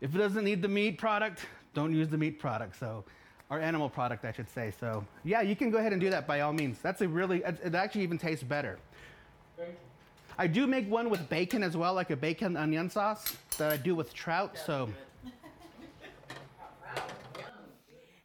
[0.00, 2.78] if it doesn't need the meat product, don't use the meat product.
[2.80, 3.04] So,
[3.50, 4.72] or animal product, I should say.
[4.80, 6.78] So, yeah, you can go ahead and do that by all means.
[6.80, 8.78] That's a really, it it actually even tastes better.
[10.38, 13.76] I do make one with bacon as well, like a bacon onion sauce that I
[13.76, 14.56] do with trout.
[14.64, 14.88] So,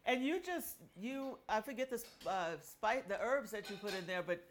[0.08, 4.08] And you just, you, I forget the, uh, spice, the herbs that you put in
[4.08, 4.42] there, but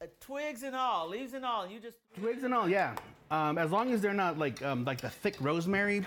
[0.00, 1.96] uh, twigs and all, leaves and all, you just.
[2.18, 2.94] twigs and all, yeah.
[3.32, 6.04] Um, as long as they're not like um, like the thick rosemary.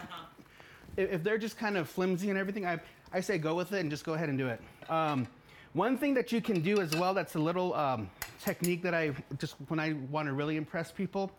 [0.95, 2.80] If, if they're just kind of flimsy and everything, I
[3.11, 4.61] I say go with it and just go ahead and do it.
[4.89, 5.27] Um,
[5.73, 8.09] one thing that you can do as well that's a little um,
[8.41, 11.30] technique that I just when I want to really impress people.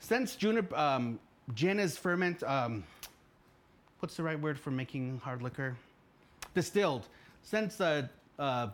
[0.00, 1.18] Since juniper um,
[1.54, 2.84] gin is ferment, um,
[3.98, 5.76] what's the right word for making hard liquor?
[6.54, 7.08] Distilled.
[7.42, 8.68] Since uh, uh,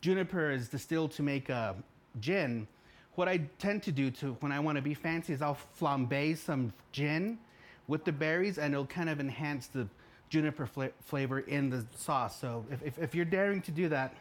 [0.00, 1.74] juniper is distilled to make uh,
[2.20, 2.66] gin,
[3.14, 6.36] what I tend to do to when I want to be fancy is I'll flambe
[6.36, 7.38] some gin
[7.86, 9.86] with the berries, and it'll kind of enhance the
[10.30, 12.40] juniper fla- flavor in the sauce.
[12.40, 14.14] So if, if, if you're daring to do that,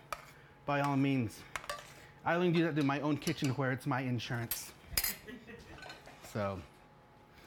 [0.65, 1.39] by all means.
[2.25, 4.71] I only do that in my own kitchen where it's my insurance.
[6.31, 6.59] So,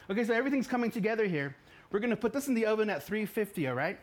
[0.09, 1.53] okay, so everything's coming together here.
[1.91, 3.99] We're gonna put this in the oven at 350, all right?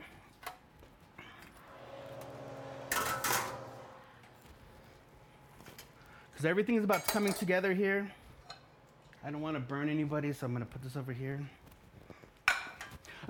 [6.45, 8.07] Because everything is about coming together here.
[9.24, 11.40] I don't want to burn anybody, so I'm gonna put this over here.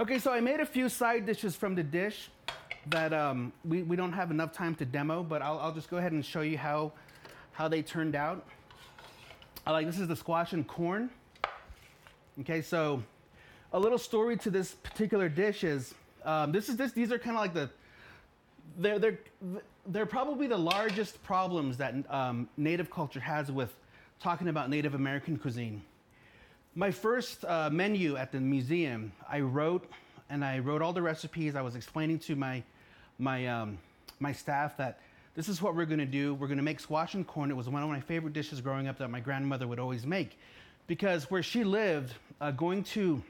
[0.00, 2.28] Okay, so I made a few side dishes from the dish
[2.88, 5.98] that um, we, we don't have enough time to demo, but I'll, I'll just go
[5.98, 6.90] ahead and show you how,
[7.52, 8.44] how they turned out.
[9.64, 11.08] I like this is the squash and corn.
[12.40, 13.00] Okay, so
[13.72, 15.94] a little story to this particular dish is
[16.24, 17.70] um, this is this these are kind of like the
[18.76, 19.18] they're they're
[19.86, 23.74] they're probably the largest problems that um, Native culture has with
[24.20, 25.82] talking about Native American cuisine.
[26.74, 29.88] My first uh, menu at the museum, I wrote
[30.30, 31.54] and I wrote all the recipes.
[31.54, 32.62] I was explaining to my
[33.18, 33.78] my um,
[34.18, 35.00] my staff that
[35.34, 36.34] this is what we're going to do.
[36.34, 37.50] We're going to make squash and corn.
[37.50, 40.38] It was one of my favorite dishes growing up that my grandmother would always make.
[40.86, 43.22] Because where she lived, uh, going to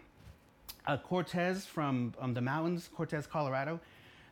[0.86, 3.80] uh, Cortez from um, the mountains, Cortez, Colorado,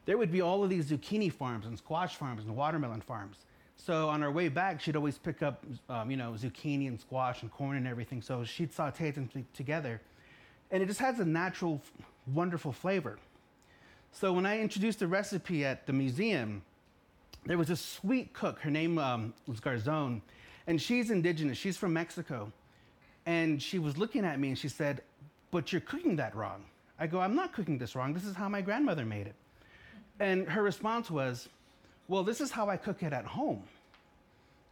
[0.05, 3.37] there would be all of these zucchini farms and squash farms and watermelon farms.
[3.77, 7.43] So on our way back, she'd always pick up, um, you know, zucchini and squash
[7.43, 8.23] and corn and everything.
[8.23, 10.01] So she'd saute them t- together,
[10.71, 11.81] and it just has a natural,
[12.33, 13.19] wonderful flavor.
[14.13, 16.63] So when I introduced the recipe at the museum,
[17.47, 18.61] there was a sweet cook.
[18.61, 20.21] Her name um, was Garzon,
[20.67, 21.59] and she's indigenous.
[21.59, 22.53] She's from Mexico,
[23.27, 25.03] and she was looking at me and she said,
[25.51, 26.65] "But you're cooking that wrong."
[26.99, 28.13] I go, "I'm not cooking this wrong.
[28.13, 29.35] This is how my grandmother made it."
[30.23, 31.49] And her response was,
[32.07, 33.65] Well, this is how I cook it at home.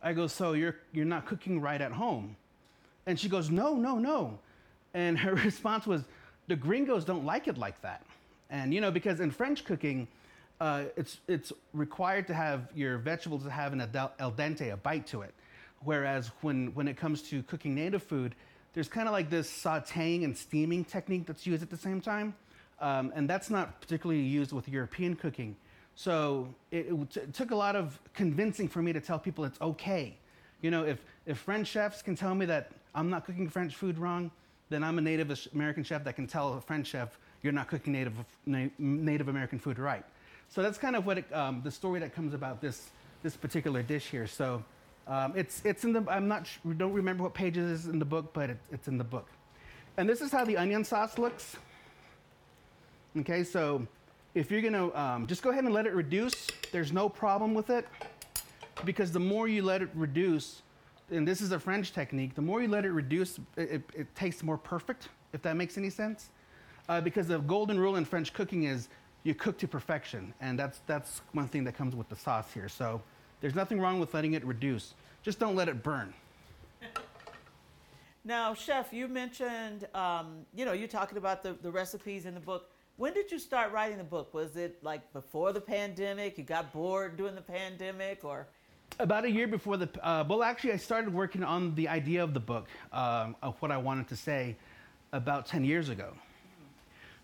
[0.01, 2.37] I go, So you're, you're not cooking right at home?
[3.05, 4.39] And she goes, No, no, no.
[4.95, 6.05] And her response was,
[6.47, 8.05] The gringos don't like it like that.
[8.49, 10.07] And, you know, because in French cooking,
[10.61, 13.81] uh, it's, it's required to have your vegetables to have an
[14.21, 15.35] al dente, a bite to it.
[15.83, 18.37] Whereas when, when it comes to cooking native food,
[18.73, 22.35] there's kind of like this sauteing and steaming technique that's used at the same time.
[22.81, 25.57] Um, and that's not particularly used with European cooking.
[25.95, 29.45] So it, it, t- it, took a lot of convincing for me to tell people
[29.45, 30.17] it's okay.
[30.63, 33.99] You know, if, if French chefs can tell me that I'm not cooking French food
[33.99, 34.31] wrong,
[34.71, 37.93] then I'm a Native American chef that can tell a French chef you're not cooking
[37.93, 38.15] Native,
[38.47, 40.05] na- Native American food right.
[40.49, 42.91] So that's kind of what it, um, the story that comes about this,
[43.23, 44.27] this particular dish here.
[44.27, 44.65] So
[45.07, 48.33] um, it's, it's in the, I'm not, don't remember what pages is in the book,
[48.33, 49.29] but it, it's in the book.
[49.97, 51.57] And this is how the onion sauce looks.
[53.19, 53.85] Okay, so
[54.35, 57.69] if you're gonna um, just go ahead and let it reduce, there's no problem with
[57.69, 57.89] it
[58.85, 60.63] because the more you let it reduce,
[61.11, 64.15] and this is a French technique, the more you let it reduce, it, it, it
[64.15, 66.31] tastes more perfect, if that makes any sense.
[66.89, 68.89] Uh, because the golden rule in French cooking is
[69.25, 72.69] you cook to perfection, and that's, that's one thing that comes with the sauce here.
[72.69, 73.03] So
[73.41, 76.15] there's nothing wrong with letting it reduce, just don't let it burn.
[78.23, 82.41] Now, Chef, you mentioned, um, you know, you're talking about the, the recipes in the
[82.41, 82.69] book.
[83.01, 84.35] When did you start writing the book?
[84.35, 86.37] Was it like before the pandemic?
[86.37, 88.47] You got bored during the pandemic, or?
[88.99, 92.35] About a year before the uh, well, actually, I started working on the idea of
[92.35, 94.55] the book um, of what I wanted to say
[95.15, 96.13] about ten years ago,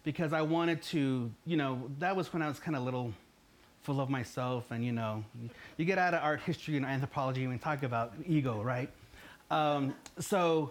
[0.02, 3.12] because I wanted to, you know, that was when I was kind of little,
[3.82, 5.22] full of myself, and you know,
[5.76, 8.88] you get out of art history and anthropology and talk about ego, right?
[9.50, 10.70] Um, so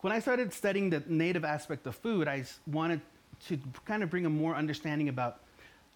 [0.00, 3.02] when I started studying the native aspect of food, I wanted
[3.48, 5.40] to kind of bring a more understanding about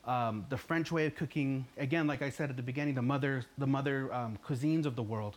[0.04, 1.66] um, the French way of cooking.
[1.78, 5.02] Again, like I said at the beginning, the mother, the mother um, cuisines of the
[5.02, 5.36] world.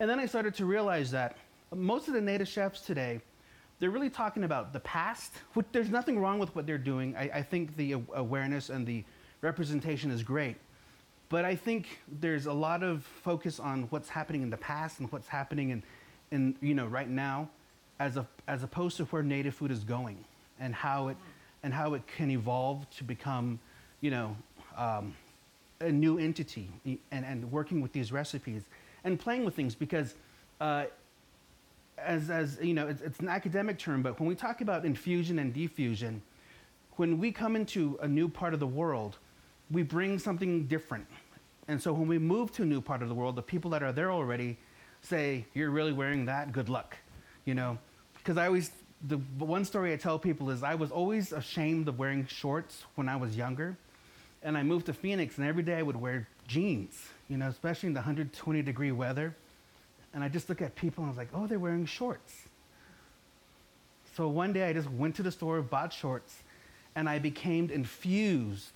[0.00, 1.36] And then I started to realize that
[1.74, 3.20] most of the native chefs today,
[3.78, 5.32] they're really talking about the past.
[5.54, 7.16] Which, there's nothing wrong with what they're doing.
[7.16, 9.04] I, I think the awareness and the
[9.40, 10.56] representation is great.
[11.28, 15.12] But I think there's a lot of focus on what's happening in the past and
[15.12, 15.82] what's happening in,
[16.30, 17.50] in you know, right now,
[18.00, 20.24] as, a, as opposed to where native food is going
[20.60, 21.16] and how it
[21.62, 23.58] and how it can evolve to become,
[24.00, 24.36] you know,
[24.76, 25.14] um,
[25.80, 28.62] a new entity and, and working with these recipes
[29.04, 30.14] and playing with things because
[30.60, 30.84] uh,
[31.96, 35.38] as, as you know it's, it's, an academic term but when we talk about infusion
[35.38, 36.20] and defusion
[36.96, 39.18] when we come into a new part of the world
[39.70, 41.06] we bring something different.
[41.68, 43.82] And so when we move to a new part of the world the people that
[43.82, 44.58] are there already
[45.02, 46.52] say you're really wearing that?
[46.52, 46.96] Good luck
[47.48, 47.78] you know?
[48.18, 48.70] Because i always
[49.06, 53.08] the one story I tell people is I was always ashamed of wearing shorts when
[53.08, 53.76] I was younger.
[54.42, 57.88] And I moved to Phoenix, and every day I would wear jeans, you know, especially
[57.88, 59.34] in the 120 degree weather.
[60.14, 62.34] And I just look at people and I was like, oh, they're wearing shorts.
[64.16, 66.42] So one day I just went to the store, bought shorts,
[66.96, 68.72] and I became infused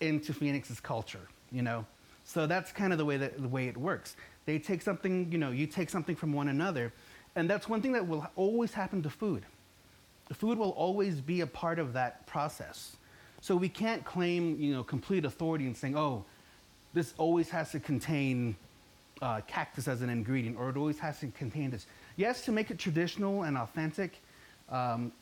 [0.00, 1.84] into Phoenix's culture, you know.
[2.24, 4.16] So that's kind of the way that the way it works.
[4.46, 6.92] They take something, you know, you take something from one another,
[7.34, 9.44] and that's one thing that will always happen to food.
[10.28, 12.96] The food will always be a part of that process.
[13.40, 16.24] So we can't claim, you know, complete authority in saying, oh,
[16.94, 18.54] this always has to contain
[19.20, 21.86] uh, cactus as an ingredient, or it always has to contain this.
[22.16, 24.18] Yes, to make it traditional and authentic,
[24.68, 25.12] um,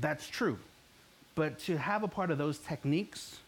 [0.00, 0.58] that's true.
[1.34, 3.38] But to have a part of those techniques,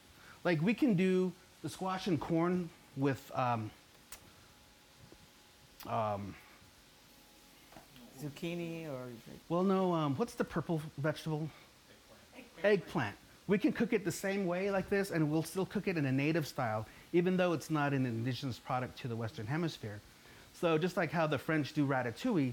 [0.45, 1.33] like we can do
[1.63, 3.71] the squash and corn with um,
[5.89, 6.35] um,
[8.21, 9.09] zucchini or?
[9.49, 9.93] Well, no.
[9.93, 11.49] Um, what's the purple vegetable?
[12.37, 12.65] Eggplant.
[12.65, 13.17] Eggplant.
[13.47, 16.07] We can cook it the same way like this, and we'll still cook it in
[16.07, 20.01] a native style, even though it's not an indigenous product to the Western Hemisphere.
[20.61, 22.53] So just like how the French do ratatouille,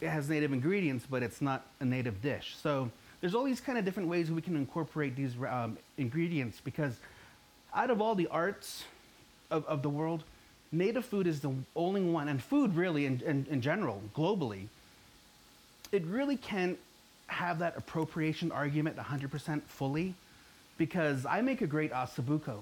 [0.00, 2.56] it has native ingredients, but it's not a native dish.
[2.62, 6.98] So there's all these kind of different ways we can incorporate these um, ingredients because
[7.74, 8.84] out of all the arts
[9.50, 10.24] of, of the world,
[10.72, 14.68] native food is the only one, and food really in, in, in general, globally,
[15.92, 16.78] it really can't
[17.28, 20.14] have that appropriation argument 100% fully
[20.78, 22.60] because I make a great ossobuco.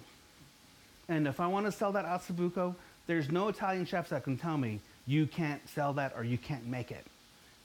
[1.08, 2.74] And if I want to sell that ossobuco,
[3.06, 6.66] there's no Italian chefs that can tell me you can't sell that or you can't
[6.66, 7.04] make it.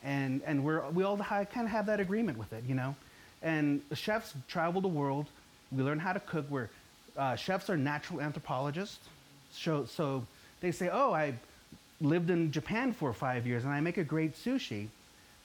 [0.04, 2.96] And, and we're, we all kind of have that agreement with it, you know?
[3.42, 5.28] And the chefs travel the world.
[5.72, 6.46] We learn how to cook.
[6.50, 6.70] We're,
[7.18, 9.00] uh, chefs are natural anthropologists.
[9.52, 10.26] So, so
[10.62, 11.34] they say, oh, I
[12.02, 14.88] lived in Japan for five years and I make a great sushi.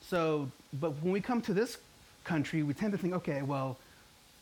[0.08, 0.50] So,
[0.80, 1.78] but when we come to this
[2.24, 3.78] country, we tend to think, okay, well,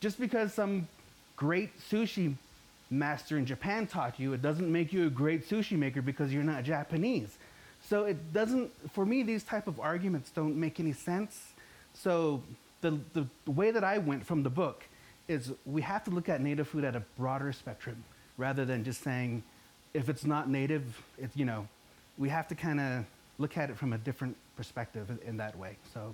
[0.01, 0.87] just because some
[1.35, 2.35] great sushi
[2.89, 6.43] master in Japan taught you, it doesn't make you a great sushi maker because you're
[6.43, 7.37] not Japanese.
[7.87, 11.53] So it doesn't, for me, these type of arguments don't make any sense.
[11.93, 12.41] So
[12.81, 14.85] the, the, the way that I went from the book
[15.27, 18.03] is we have to look at native food at a broader spectrum
[18.37, 19.43] rather than just saying
[19.93, 21.67] if it's not native, it's, you know,
[22.17, 23.05] we have to kind of
[23.37, 25.77] look at it from a different perspective in, in that way.
[25.93, 26.13] So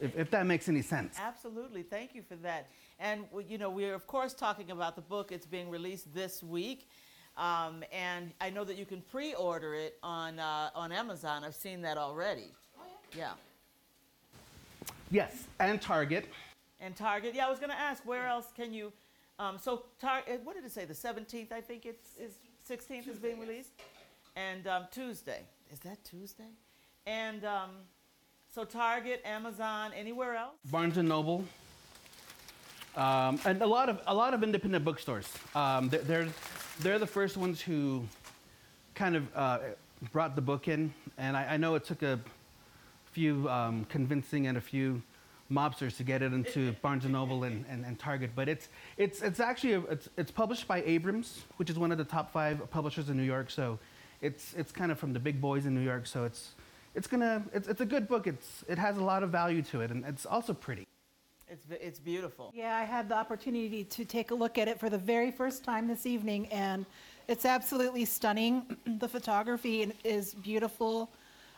[0.00, 1.16] if, if, that makes any sense.
[1.20, 1.82] Absolutely.
[1.82, 2.68] Thank you for that.
[2.98, 5.32] And, you know, we're, of course, talking about the book.
[5.32, 6.88] It's being released this week.
[7.36, 11.44] Um, and I know that you can pre order it on, uh, on Amazon.
[11.44, 12.52] I've seen that already.
[12.78, 12.82] Oh,
[13.16, 13.18] yeah.
[13.18, 13.32] Yeah.
[15.12, 16.28] Yes, and Target.
[16.80, 17.34] And Target.
[17.34, 18.92] Yeah, I was going to ask, where else can you?
[19.38, 20.84] Um, so, tar- eh, what did it say?
[20.84, 22.34] The 17th, I think it's is
[22.68, 23.70] 16th Tuesday, is being released?
[24.36, 25.42] And um, Tuesday.
[25.72, 26.50] Is that Tuesday?
[27.06, 27.70] And um,
[28.52, 30.56] so Target, Amazon, anywhere else?
[30.68, 31.44] Barnes and Noble,
[32.96, 35.28] um, and a lot of a lot of independent bookstores.
[35.54, 36.28] Um, they're, they're,
[36.80, 38.04] they're the first ones who
[38.96, 39.58] kind of uh,
[40.10, 42.18] brought the book in, and I, I know it took a
[43.12, 45.00] few um, convincing and a few
[45.52, 48.30] mobsters to get it into Barnes and Noble and, and, and, Target.
[48.34, 51.98] But it's it's it's actually a, it's it's published by Abrams, which is one of
[51.98, 53.50] the top five publishers in New York.
[53.50, 53.78] So
[54.20, 56.06] it's it's kind of from the big boys in New York.
[56.06, 56.54] So it's
[56.94, 58.26] it's gonna it's, it's a good book.
[58.26, 60.86] It's it has a lot of value to it, and it's also pretty.
[61.48, 62.52] It's it's beautiful.
[62.54, 65.64] Yeah, I had the opportunity to take a look at it for the very first
[65.64, 66.86] time this evening, and
[67.28, 68.76] it's absolutely stunning.
[68.98, 71.10] the photography is beautiful.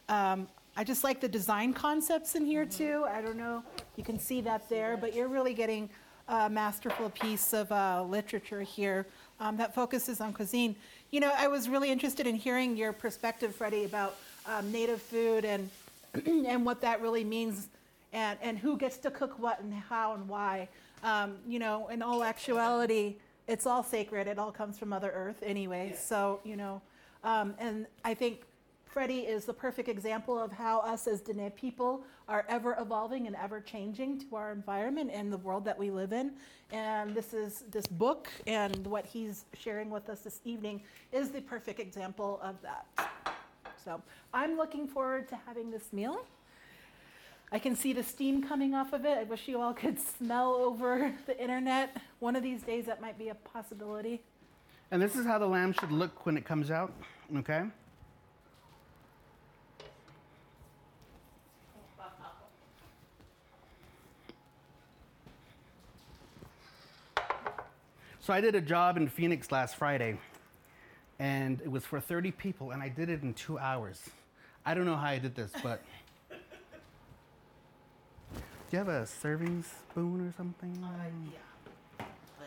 [0.08, 3.04] Um, I just like the design concepts in here too.
[3.06, 3.62] I don't know,
[3.96, 5.90] you can see that there, but you're really getting
[6.28, 9.06] a masterful piece of uh, literature here
[9.38, 10.74] um, that focuses on cuisine.
[11.12, 15.44] You know, I was really interested in hearing your perspective, Freddie, about um, native food
[15.44, 15.68] and
[16.26, 17.68] and what that really means,
[18.14, 20.68] and and who gets to cook what and how and why.
[21.04, 24.26] Um, you know, in all actuality, it's all sacred.
[24.26, 25.90] It all comes from Mother Earth anyway.
[25.90, 26.00] Yeah.
[26.00, 26.80] So you know,
[27.24, 28.44] um, and I think
[28.92, 33.34] Freddie is the perfect example of how us as Dene people are ever evolving and
[33.36, 36.32] ever changing to our environment and the world that we live in.
[36.72, 41.40] And this is this book and what he's sharing with us this evening is the
[41.40, 42.84] perfect example of that.
[43.82, 44.02] So
[44.34, 46.26] I'm looking forward to having this meal.
[47.50, 49.16] I can see the steam coming off of it.
[49.16, 51.96] I wish you all could smell over the internet.
[52.18, 54.20] One of these days, that might be a possibility.
[54.90, 56.92] And this is how the lamb should look when it comes out,
[57.38, 57.62] okay?
[68.22, 70.16] So I did a job in Phoenix last Friday
[71.18, 74.00] and it was for 30 people, and I did it in two hours.
[74.64, 75.82] I don't know how I did this, but.
[76.30, 76.36] Do
[78.70, 80.84] you have a serving spoon or something?
[80.84, 80.88] Uh,
[81.32, 81.38] yeah.
[82.00, 82.04] I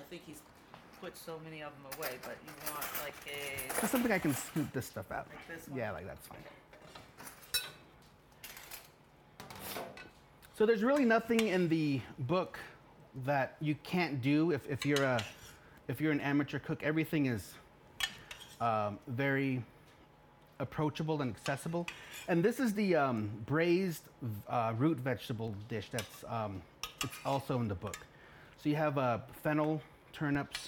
[0.10, 0.42] think he's
[1.02, 3.68] put so many of them away, but you want like a.
[3.82, 5.28] Just something I can scoop this stuff out.
[5.30, 5.78] Like this one?
[5.78, 6.40] Yeah, like that's fine.
[10.58, 12.58] So there's really nothing in the book
[13.26, 15.22] that you can't do if, if you're a
[15.88, 16.84] if you're an amateur cook.
[16.84, 17.54] Everything is
[18.62, 19.64] um, very
[20.60, 21.88] approachable and accessible.
[22.28, 24.04] And this is the um, braised
[24.50, 26.62] uh, root vegetable dish that's um,
[27.04, 27.98] it's also in the book.
[28.64, 29.82] So you have uh, fennel,
[30.14, 30.68] turnips,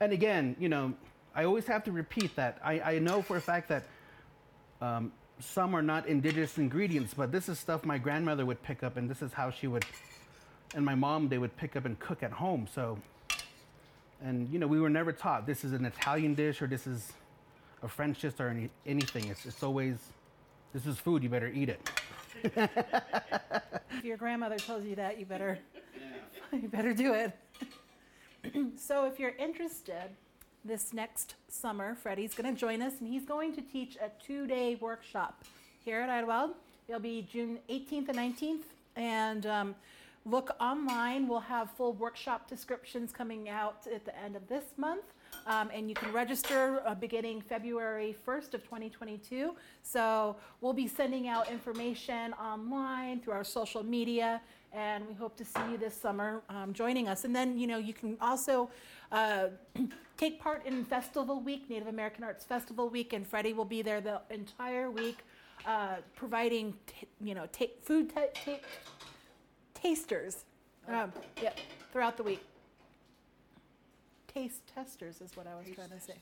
[0.00, 0.92] and again, you know,
[1.34, 2.58] I always have to repeat that.
[2.62, 3.84] I, I know for a fact that
[4.80, 8.96] um, some are not indigenous ingredients, but this is stuff my grandmother would pick up,
[8.96, 9.84] and this is how she would,
[10.74, 12.66] and my mom they would pick up and cook at home.
[12.72, 12.98] So
[14.22, 17.12] and you know, we were never taught this is an Italian dish or this is
[17.82, 19.28] a French dish or any, anything.
[19.28, 19.96] It's just always,
[20.72, 21.22] this is food.
[21.22, 21.90] You better eat it.
[22.44, 25.58] if your grandmother tells you that, you better,
[26.52, 27.32] you better do it.
[28.78, 30.10] so if you're interested,
[30.64, 34.76] this next summer, Freddie's going to join us, and he's going to teach a two-day
[34.80, 35.44] workshop
[35.84, 36.50] here at Idyllwild.
[36.88, 38.62] It'll be June 18th and 19th,
[38.96, 39.74] and um,
[40.24, 41.26] Look online.
[41.26, 45.04] We'll have full workshop descriptions coming out at the end of this month.
[45.46, 49.54] um, and you can register uh, beginning February 1st of 2022.
[49.82, 54.40] So we'll be sending out information online through our social media,
[54.72, 57.24] and we hope to see you this summer um, joining us.
[57.24, 58.70] And then, you know, you can also
[59.12, 59.48] uh,
[60.18, 64.00] take part in Festival Week, Native American Arts Festival Week, and Freddie will be there
[64.00, 65.18] the entire week,
[65.66, 68.60] uh, providing, t- you know, ta- food ta- ta-
[69.82, 70.44] tasters,
[70.88, 71.12] um,
[71.42, 71.52] yeah,
[71.92, 72.42] throughout the week.
[74.32, 76.14] Taste testers is what I was trying to say.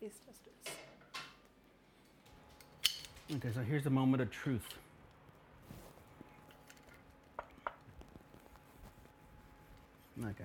[0.00, 0.76] Taste testers.
[3.36, 4.66] Okay, so here's the moment of truth.
[10.18, 10.28] Okay.
[10.28, 10.44] Okay.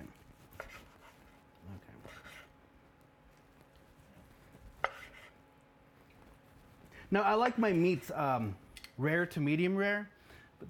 [7.10, 8.54] Now I like my meats um,
[8.98, 10.08] rare to medium rare.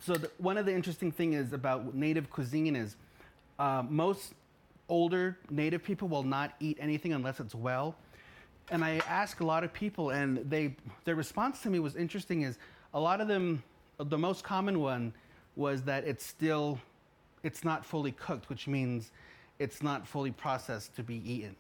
[0.00, 2.96] So the, one of the interesting thing is about native cuisine is
[3.58, 4.34] uh, most
[4.88, 7.96] older native people will not eat anything unless it's well.
[8.70, 10.74] And I ask a lot of people, and they
[11.04, 12.42] their response to me was interesting.
[12.42, 12.58] Is
[12.94, 13.62] a lot of them,
[13.98, 15.12] the most common one
[15.54, 16.78] was that it's still,
[17.42, 19.12] it's not fully cooked, which means
[19.58, 21.56] it's not fully processed to be eaten.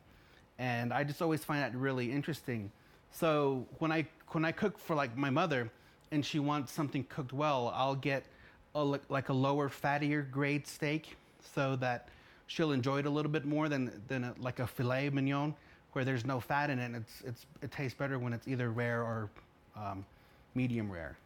[0.58, 2.70] And I just always find that really interesting.
[3.12, 5.70] So when I when I cook for like my mother,
[6.10, 8.24] and she wants something cooked well, I'll get
[8.74, 11.16] a, like a lower, fattier grade steak,
[11.54, 12.08] so that
[12.46, 15.54] she'll enjoy it a little bit more than than a, like a filet mignon,
[15.92, 16.94] where there's no fat in it.
[16.94, 19.30] It's it's it tastes better when it's either rare or
[19.76, 20.04] um,
[20.54, 21.16] medium rare.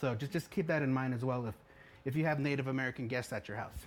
[0.00, 1.54] So just just keep that in mind as well if
[2.04, 3.86] if you have Native American guests at your house.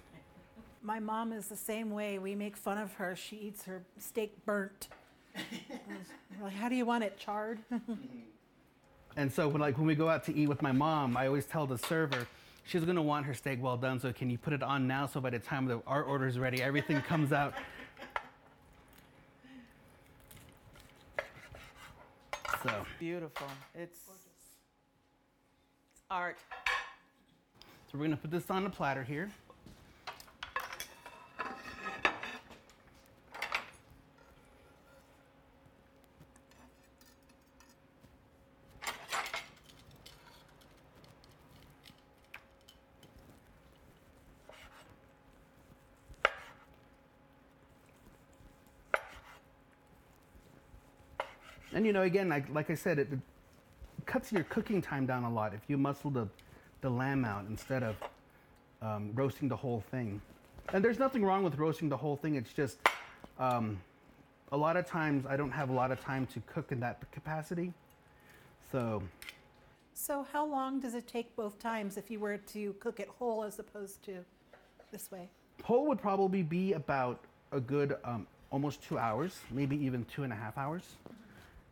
[0.83, 2.17] My mom is the same way.
[2.17, 3.15] We make fun of her.
[3.15, 4.87] She eats her steak burnt.
[6.41, 7.59] Like, how do you want it charred?
[9.17, 11.45] And so when like when we go out to eat with my mom, I always
[11.45, 12.27] tell the server,
[12.65, 13.99] she's gonna want her steak well done.
[13.99, 16.39] So can you put it on now so by the time the, our order is
[16.39, 17.53] ready, everything comes out.
[22.63, 23.47] So Beautiful.
[23.73, 24.45] It's, it's
[26.09, 26.37] art.
[27.91, 29.31] So we're gonna put this on the platter here.
[51.81, 53.17] And you know, again, like, like I said, it, it
[54.05, 56.27] cuts your cooking time down a lot if you muscle the,
[56.81, 57.95] the lamb out instead of
[58.83, 60.21] um, roasting the whole thing.
[60.73, 62.35] And there's nothing wrong with roasting the whole thing.
[62.35, 62.77] It's just
[63.39, 63.79] um,
[64.51, 67.11] a lot of times I don't have a lot of time to cook in that
[67.11, 67.73] capacity.
[68.71, 69.01] So
[69.95, 73.43] so, how long does it take both times if you were to cook it whole
[73.43, 74.17] as opposed to
[74.91, 75.29] this way?
[75.63, 77.19] whole would probably be about
[77.51, 80.83] a good um, almost two hours, maybe even two and a half hours.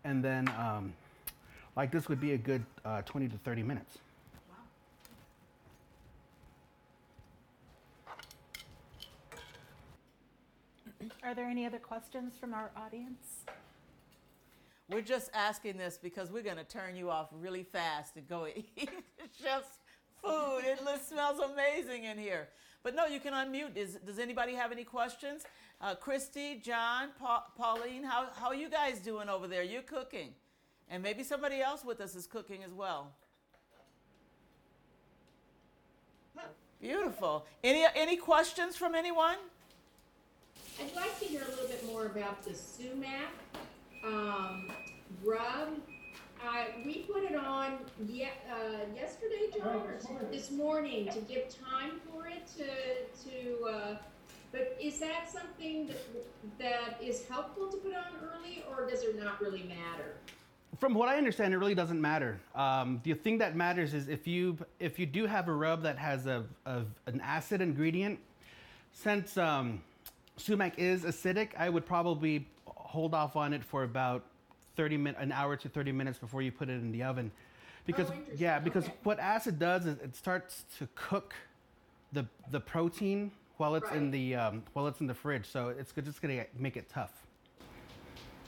[0.04, 0.94] And then um,
[1.76, 4.00] like this would be a good uh, 20 to 30 minutes.
[11.24, 13.46] Are there any other questions from our audience?
[14.90, 18.48] We're just asking this because we're going to turn you off really fast and go
[18.56, 18.90] eat
[19.42, 19.78] chef's
[20.24, 20.62] food.
[20.66, 22.48] It li- smells amazing in here.
[22.82, 23.78] But no, you can unmute.
[23.78, 25.44] Is, does anybody have any questions?
[25.82, 29.64] Uh, Christy, John, pa- Pauline, how, how are you guys doing over there?
[29.64, 30.34] You're cooking.
[30.90, 33.14] And maybe somebody else with us is cooking as well.
[36.82, 37.46] Beautiful.
[37.64, 39.36] Any, any questions from anyone?
[40.82, 43.32] I'd like to hear a little bit more about the sumac
[44.06, 44.72] um,
[45.24, 45.70] rub.
[46.42, 49.84] Uh, we put it on ye- uh, yesterday, John,
[50.32, 53.64] this morning to give time for it to to.
[53.66, 53.96] Uh,
[54.52, 55.98] but is that something that
[56.58, 60.16] that is helpful to put on early, or does it not really matter?
[60.78, 62.40] From what I understand, it really doesn't matter.
[62.56, 65.98] Um, the thing that matters is if you if you do have a rub that
[65.98, 68.20] has a, a an acid ingredient,
[68.92, 69.82] since um,
[70.38, 74.24] sumac is acidic, I would probably hold off on it for about
[74.76, 77.32] 30 min, an hour to 30 minutes before you put it in the oven.
[77.86, 78.94] Because Oh, yeah, because Okay.
[79.04, 81.34] what acid does is it starts to cook
[82.14, 85.46] the the protein while it's in the um, while it's in the fridge.
[85.46, 87.12] So it's just gonna make it tough.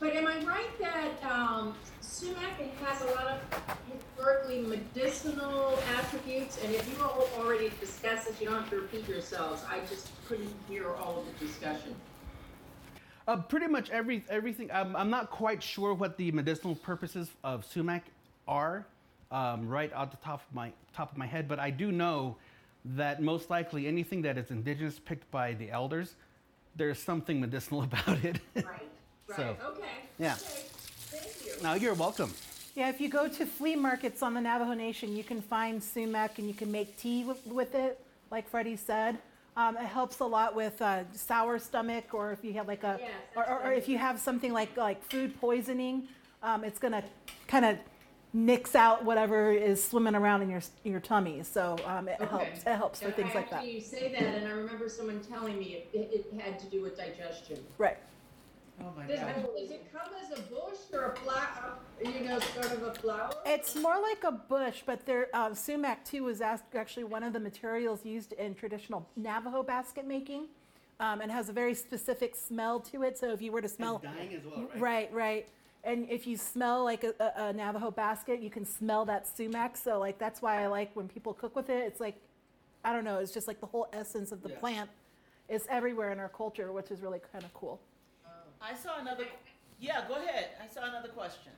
[0.00, 6.58] But am I right that um, sumac has a lot of historically medicinal attributes?
[6.64, 9.62] And if you all already discussed this, you don't have to repeat yourselves.
[9.70, 11.94] I just couldn't hear all of the discussion.
[13.28, 14.70] Uh, pretty much every everything.
[14.72, 18.06] I'm, I'm not quite sure what the medicinal purposes of sumac
[18.48, 18.86] are,
[19.30, 21.46] um, right out the top of my top of my head.
[21.46, 22.38] But I do know
[22.84, 26.14] that most likely anything that is indigenous picked by the elders,
[26.76, 28.40] there's something medicinal about it.
[28.56, 28.64] Right.
[29.36, 29.88] So, Okay.
[30.18, 30.34] yeah.
[30.34, 30.62] Okay.
[31.10, 31.62] Thank you.
[31.62, 32.34] No, you're welcome.
[32.74, 36.38] Yeah, if you go to flea markets on the Navajo Nation, you can find sumac
[36.38, 37.98] and you can make tea with, with it,
[38.30, 39.16] like Freddie said.
[39.56, 42.98] Um, it helps a lot with uh, sour stomach, or if you have like a,
[43.00, 46.08] Yes, or, or, or if you have something like like food poisoning,
[46.42, 47.04] um, it's gonna
[47.46, 47.78] kind of
[48.32, 51.42] nix out whatever is swimming around in your your tummy.
[51.42, 52.30] So um, it Okay.
[52.30, 52.60] helps.
[52.60, 53.56] It helps for Yeah, things I like that.
[53.56, 56.66] Actually, you say that, and I remember someone telling me it, it, it had to
[56.70, 57.58] do with digestion.
[57.78, 57.98] Right.
[58.80, 59.34] Oh my Does, God.
[59.56, 61.74] does it come as a bush or a flower?
[62.02, 63.30] You know, sort of a flower?
[63.46, 67.32] It's more like a bush, but there, uh, sumac too is ask- actually one of
[67.32, 70.46] the materials used in traditional Navajo basket making,
[71.00, 73.18] um, and has a very specific smell to it.
[73.18, 74.80] So if you were to smell, dying as well, right?
[74.80, 75.48] right, right.
[75.84, 79.76] And if you smell like a, a, a Navajo basket, you can smell that sumac.
[79.76, 81.84] So like that's why I like when people cook with it.
[81.86, 82.16] It's like,
[82.84, 84.58] I don't know, it's just like the whole essence of the Yeah.
[84.58, 84.90] plant
[85.48, 87.80] is everywhere in our culture, which is really kind of cool.
[88.24, 89.26] Um, I saw another.
[89.80, 90.50] Yeah, go ahead.
[90.62, 91.52] I saw another question.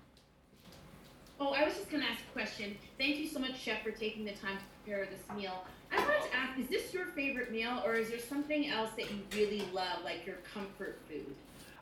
[1.39, 2.77] Oh, I was just gonna ask a question.
[2.97, 5.65] Thank you so much, Chef, for taking the time to prepare this meal.
[5.93, 9.11] I wanted to ask, is this your favorite meal, or is there something else that
[9.11, 11.35] you really love, like your comfort food?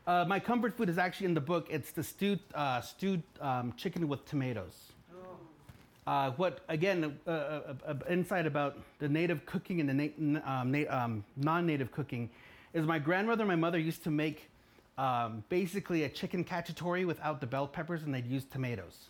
[0.07, 1.69] Uh, my comfort food is actually in the book.
[1.71, 4.93] It's the stewed uh, stewed um, chicken with tomatoes.
[6.05, 7.17] Uh, what again?
[7.25, 11.93] Uh, uh, uh, insight about the native cooking and the na- um, na- um, non-native
[11.93, 12.29] cooking
[12.75, 14.51] is my grandmother and my mother used to make
[14.99, 19.09] um, basically a chicken cacciatore without the bell peppers, and they'd use tomatoes.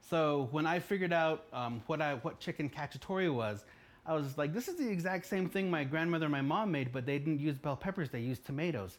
[0.00, 3.66] So when I figured out um, what I what chicken cacciatore was,
[4.06, 6.92] I was like, this is the exact same thing my grandmother and my mom made,
[6.92, 8.96] but they didn't use bell peppers; they used tomatoes.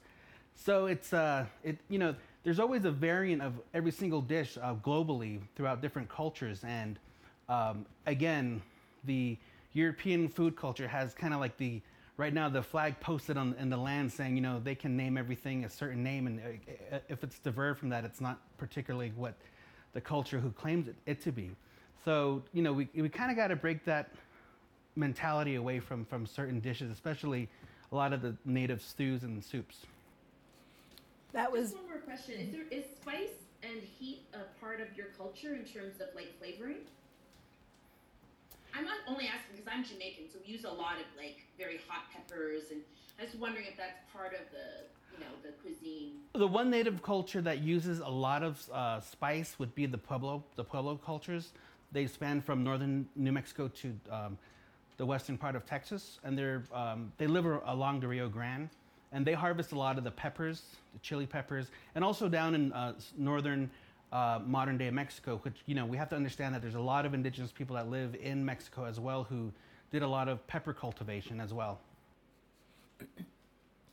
[0.56, 4.76] So it's uh, it you know, there's always a variant of every single dish uh,
[4.76, 6.97] globally throughout different cultures, and
[7.49, 8.62] um, again,
[9.03, 9.38] the
[9.74, 11.82] European food culture has kind of like the
[12.18, 15.18] right now the flag posted on in the land saying you know they can name
[15.18, 19.36] everything a certain name, and uh, if it's diverted from that, it's not particularly what
[19.93, 21.51] the culture who claims it, it to be.
[22.06, 24.10] So you know we we kind of got to break that
[24.95, 27.49] mentality away from from certain dishes, especially
[27.91, 29.86] a lot of the native stews and soups.
[31.34, 32.36] That was Just one more question.
[32.39, 36.38] Is there is spice and heat a part of your culture in terms of like
[36.39, 36.78] flavoring?
[38.73, 41.80] I'm not only asking because I'm Jamaican, so we use a lot of like very
[41.88, 42.82] hot peppers, and
[43.19, 46.11] I was wondering if that's part of the you know the cuisine.
[46.34, 50.43] The one native culture that uses a lot of uh, spice would be the Pueblo.
[50.55, 51.51] The Pueblo cultures.
[51.91, 54.38] They span from northern New Mexico to um,
[54.97, 58.69] the western part of Texas, and they're um, they live along the Rio Grande,
[59.16, 62.74] and they harvest a lot of the peppers, the chili peppers, and also down in
[62.74, 63.72] uh, northern
[64.11, 65.39] uh, modern day Mexico.
[65.41, 67.89] Which you know we have to understand that there's a lot of indigenous people that
[67.89, 69.51] live in Mexico as well who
[69.91, 71.80] did a lot of pepper cultivation as well.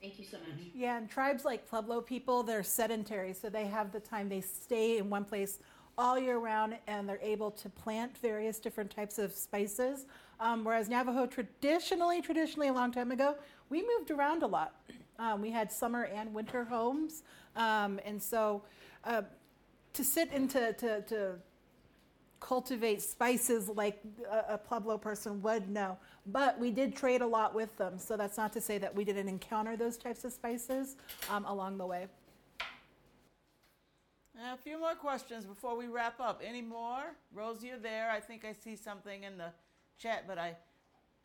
[0.02, 0.58] Thank you so much.
[0.74, 4.28] Yeah, and tribes like Pueblo people, they're sedentary, so they have the time.
[4.28, 5.60] They stay in one place
[5.96, 10.06] all year round, and they're able to plant various different types of spices.
[10.40, 13.36] Um, whereas Navajo, traditionally, traditionally a long time ago,
[13.70, 14.74] we moved around a lot.
[15.18, 17.22] Um, we had summer and winter homes,
[17.54, 18.62] um, and so
[19.04, 19.22] uh,
[19.92, 21.34] to sit into to, to
[22.40, 24.00] cultivate spices like
[24.30, 25.96] a, a Pueblo person would know.
[26.26, 29.04] But we did trade a lot with them, so that's not to say that we
[29.04, 30.96] didn't encounter those types of spices
[31.30, 32.08] um, along the way.
[34.36, 36.42] Uh, a few more questions before we wrap up.
[36.44, 37.14] Any more?
[37.34, 38.10] Rosie, you're there.
[38.10, 39.50] I think I see something in the
[39.98, 40.56] chat, but I.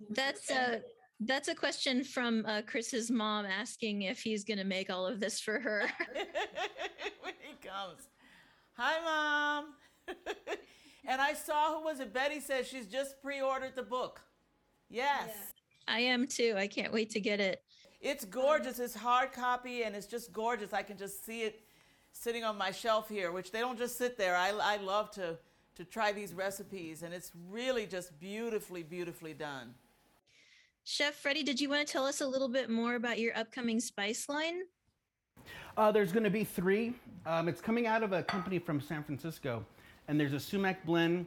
[0.10, 0.82] That's a
[1.22, 5.20] that's a question from uh, Chris's mom asking if he's going to make all of
[5.20, 5.82] this for her.
[7.22, 8.10] when he comes.
[8.74, 9.74] Hi, Mom.
[11.06, 12.14] and I saw who was it?
[12.14, 14.22] Betty says she's just pre ordered the book.
[14.90, 15.32] Yes.
[15.88, 16.54] I am too.
[16.58, 17.64] I can't wait to get it.
[18.00, 18.78] It's gorgeous.
[18.80, 20.74] It's hard copy and it's just gorgeous.
[20.74, 21.62] I can just see it
[22.12, 24.36] sitting on my shelf here, which they don't just sit there.
[24.36, 25.38] I, I love to,
[25.76, 29.74] to try these recipes, and it's really just beautifully, beautifully done.
[30.90, 33.78] Chef Freddie, did you want to tell us a little bit more about your upcoming
[33.78, 34.62] spice line?
[35.76, 36.94] Uh, there's going to be three.
[37.26, 39.66] Um, it's coming out of a company from San Francisco,
[40.08, 41.26] and there's a sumac blend,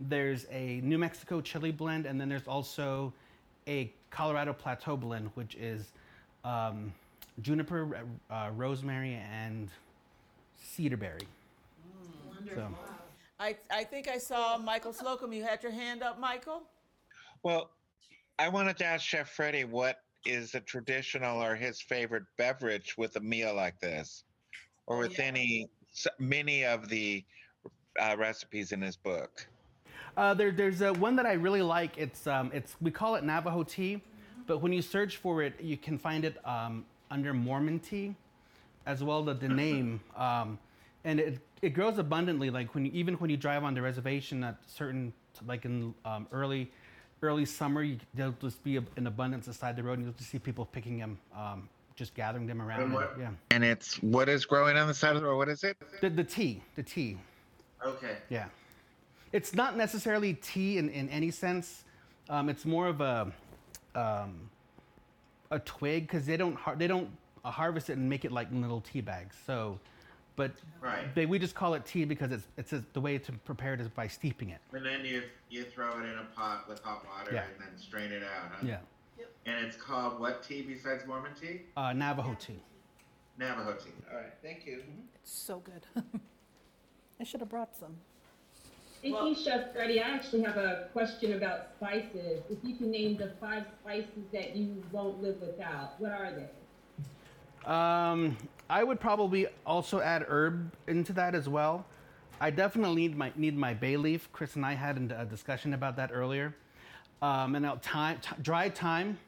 [0.00, 3.12] there's a New Mexico chili blend, and then there's also
[3.68, 5.92] a Colorado Plateau blend, which is
[6.46, 6.90] um,
[7.42, 7.98] juniper,
[8.30, 9.68] uh, rosemary, and
[10.58, 11.26] cedarberry.
[12.54, 12.66] So,
[13.38, 15.34] I, I think I saw Michael Slocum.
[15.34, 16.62] You had your hand up, Michael?
[17.42, 17.68] Well,
[18.38, 23.16] I wanted to ask Chef Freddie what is a traditional or his favorite beverage with
[23.16, 24.24] a meal like this,
[24.86, 25.68] or with any
[26.18, 27.24] many of the
[28.00, 29.46] uh, recipes in his book.
[30.16, 31.98] Uh, there, there's uh, one that I really like.
[31.98, 34.02] It's, um, it's we call it Navajo tea,
[34.46, 38.14] but when you search for it, you can find it um, under Mormon tea.
[38.86, 40.00] as well as the name.
[40.16, 40.58] Um,
[41.04, 42.50] and it, it grows abundantly.
[42.50, 45.12] Like when you, even when you drive on the reservation at certain
[45.46, 46.70] like in um, early
[47.22, 50.38] early summer, you, there'll just be an abundance beside the road, and you'll just see
[50.38, 52.82] people picking them, um, just gathering them around.
[52.82, 55.36] And what- yeah, And it's what is growing on the side of the road?
[55.36, 55.76] What is it?
[56.00, 57.18] the the tea, the tea.
[57.84, 58.16] Okay.
[58.28, 58.46] Yeah.
[59.32, 61.84] It's not necessarily tea in, in any sense.
[62.28, 63.32] Um, it's more of a
[63.94, 64.50] um,
[65.50, 67.08] a twig because they don't har- they don't
[67.44, 69.36] harvest it and make it like little tea bags.
[69.46, 69.78] So,
[70.36, 71.14] but Right.
[71.14, 73.80] they, we just call it tea because it's it's a, the way to prepare it
[73.80, 74.60] is by steeping it.
[74.72, 77.44] And then you you throw it in a pot with hot water Yeah.
[77.44, 78.50] and then strain it out.
[78.52, 78.66] Huh?
[78.66, 78.78] Yeah.
[79.46, 81.62] And it's called what tea besides Mormon tea?
[81.76, 82.60] Uh, Navajo tea.
[83.38, 83.90] Navajo tea.
[84.10, 84.32] All right.
[84.42, 84.82] Thank you.
[85.16, 85.86] It's so good.
[87.20, 87.96] I should have brought some.
[89.02, 90.00] Thank you, Chef Freddie.
[90.00, 92.42] I actually have a question about spices.
[92.48, 97.68] If you can name the five spices that you won't live without, what are they?
[97.68, 98.36] Um,
[98.72, 101.84] I would probably also add herb into that as well.
[102.40, 104.30] I definitely need my need my bay leaf.
[104.32, 106.54] Chris and I had a discussion about that earlier.
[107.20, 109.18] Um, and now time, t- dry thyme,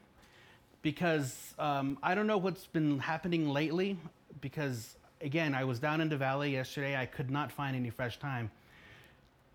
[0.81, 3.99] because um, I don't know what's been happening lately.
[4.41, 6.97] Because again, I was down in the valley yesterday.
[6.97, 8.49] I could not find any fresh thyme,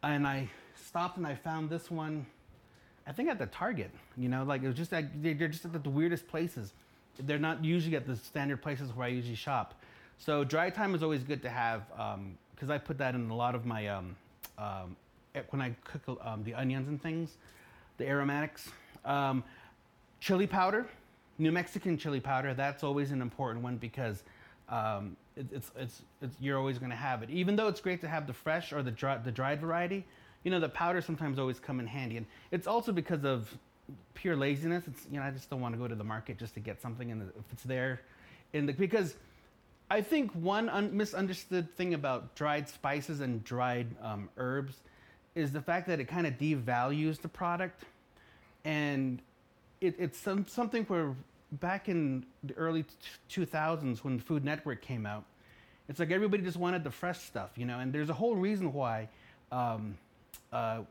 [0.05, 2.27] and I stopped and I found this one.
[3.09, 3.91] I think at the Target.
[4.17, 6.75] You know, like it was just like they're just at the weirdest places.
[7.19, 9.75] They're not usually at the standard places where I usually shop.
[10.21, 11.85] So dry time is always good to have
[12.55, 14.15] because I put that in a lot of my um,
[14.59, 14.95] um,
[15.35, 17.39] eh, when I cook um, the onions and things,
[17.97, 18.69] the aromatics.
[19.07, 19.43] Um,
[20.21, 20.87] chili powder,
[21.39, 22.53] New Mexican chili powder.
[22.53, 24.23] That's always an important one because
[24.69, 27.31] um, it, it's, it's it's you're always going to have it.
[27.31, 30.05] Even though it's great to have the fresh or the dry, the dried variety,
[30.45, 33.57] you know the powder sometimes always come in handy, and it's also because of
[34.13, 34.85] pure laziness.
[34.87, 36.83] It's you know I just don't want to go to the market just to get
[36.83, 38.03] something, and if it's there,
[38.53, 39.15] in the because
[39.91, 44.77] I think one un- misunderstood thing about dried spices and dried um, herbs
[45.35, 47.83] is the fact that it kind of devalues the product,
[48.65, 49.21] and
[49.81, 51.15] it, it's some, something where
[51.53, 52.85] back in the early
[53.29, 55.25] t- 2000s when Food Network came out,
[55.89, 58.73] it's like everybody just wanted the fresh stuff, you know, and there's a whole reason
[58.73, 59.09] why
[59.51, 59.99] um,
[60.53, 60.83] uh,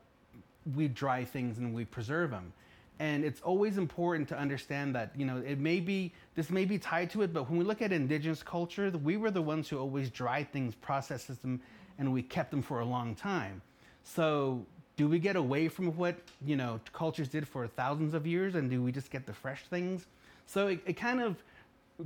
[0.75, 2.51] we dry things and we preserve them.
[2.99, 6.77] And it's always important to understand that, you know, it may be, this may be
[6.77, 9.79] tied to it, but when we look at indigenous culture, we were the ones who
[9.79, 11.61] always dried things, processed them,
[11.97, 13.61] and we kept them for a long time.
[14.03, 14.65] So
[14.97, 18.69] do we get away from what, you know, cultures did for thousands of years and
[18.69, 20.07] do we just get the fresh things?
[20.45, 21.41] So it, it kind of,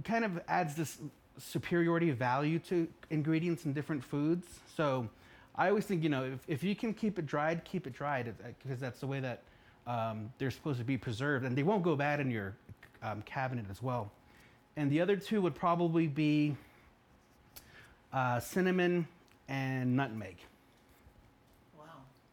[0.04, 1.00] kind of adds this
[1.40, 4.46] superiority value to ingredients in different foods.
[4.76, 5.10] So
[5.56, 8.32] I always think, you know, if, if you can keep it dried, keep it dried
[8.62, 9.42] because that's the way that
[9.88, 12.56] um, they're supposed to be preserved and they won't go bad in your
[13.02, 14.12] um, cabinet as well.
[14.76, 16.56] And the other two would probably be
[18.12, 19.08] uh, cinnamon
[19.48, 20.38] and nutmeg.
[21.78, 21.86] Wow.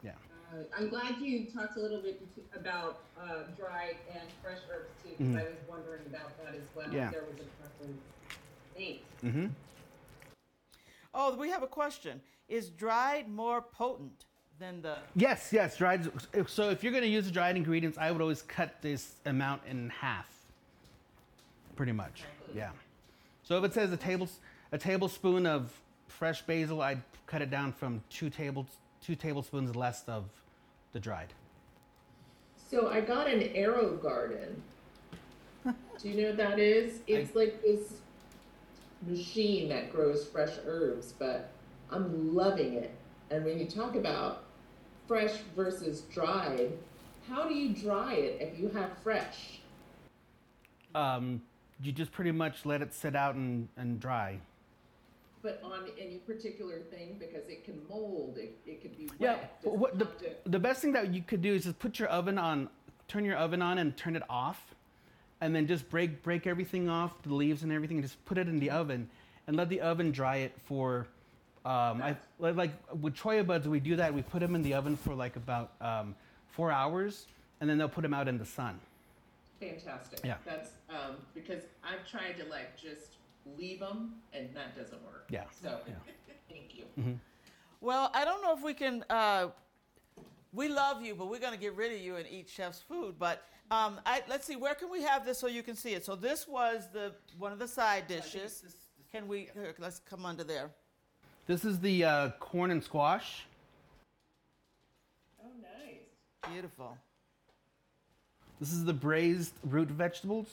[0.02, 0.12] Yeah.
[0.52, 2.22] Uh, I'm glad you talked a little bit
[2.54, 5.38] about uh, dried and fresh herbs too, because Mhm.
[5.38, 6.92] I was wondering about that as well.
[6.92, 7.06] Yeah.
[7.06, 8.02] If there was a preference.
[8.76, 9.02] Thanks.
[9.22, 9.46] Mm-hmm.
[11.12, 12.20] Oh, we have a question.
[12.48, 14.24] Is dried more potent
[14.60, 14.98] than the?
[15.16, 16.08] Yes, yes, dried.
[16.46, 19.62] So if you're going to use the dried ingredients, I would always cut this amount
[19.68, 20.28] in half.
[21.74, 22.22] Pretty much,
[22.54, 22.70] yeah.
[23.42, 24.28] So if it says a table,
[24.70, 25.72] a tablespoon of
[26.06, 28.66] fresh basil, I'd cut it down from two tables,
[29.02, 30.24] two tablespoons less of
[30.92, 31.32] the dried.
[32.70, 34.54] So I got an AeroGarden.
[35.64, 37.00] Do you know what that is?
[37.06, 37.94] It's like this
[39.06, 41.50] machine that grows fresh herbs, but
[41.90, 42.94] I'm loving it.
[43.30, 44.44] And when you talk about
[45.10, 46.70] fresh versus dried,
[47.28, 49.58] how do you dry it if you have fresh?
[50.94, 51.42] Um,
[51.82, 54.38] you just pretty much let it sit out and, and dry.
[55.42, 59.50] But on any particular thing, because it can mold, it, it could be wet.
[59.64, 59.68] Yeah.
[59.68, 62.08] Does What the, to- the best thing that you could do is just put your
[62.08, 62.68] oven on,
[63.08, 64.76] turn your oven on and turn it off,
[65.40, 68.46] and then just break break everything off, the leaves and everything, and just put it
[68.46, 69.10] in the oven
[69.48, 71.08] and let the oven dry it for.
[71.64, 72.70] Um, I like like
[73.00, 74.12] with cholla buds, we do that.
[74.14, 76.14] We put them in the oven for like about um,
[76.48, 77.26] four hours,
[77.60, 78.80] and then they'll put them out in the sun.
[79.60, 80.20] Fantastic.
[80.24, 80.36] Yeah.
[80.46, 83.16] That's um, because I've tried to like just
[83.58, 85.26] leave them, and that doesn't work.
[85.28, 85.44] Yeah.
[85.62, 85.94] So, Yeah.
[86.48, 86.84] thank you.
[86.98, 87.12] Mm-hmm.
[87.82, 89.04] Well, I don't know if we can.
[89.10, 89.48] Uh,
[90.52, 93.16] we love you, but we're going to get rid of you and eat chef's food.
[93.18, 96.04] But um, I, let's see, where can we have this so you can see it?
[96.04, 98.64] So this was the one of the side dishes.
[99.12, 99.48] Can we?
[99.54, 100.70] Here, let's come under there.
[101.46, 103.46] This is the uh, corn and squash.
[105.42, 106.52] Oh, nice.
[106.52, 106.96] Beautiful.
[108.60, 110.46] This is the braised root vegetables.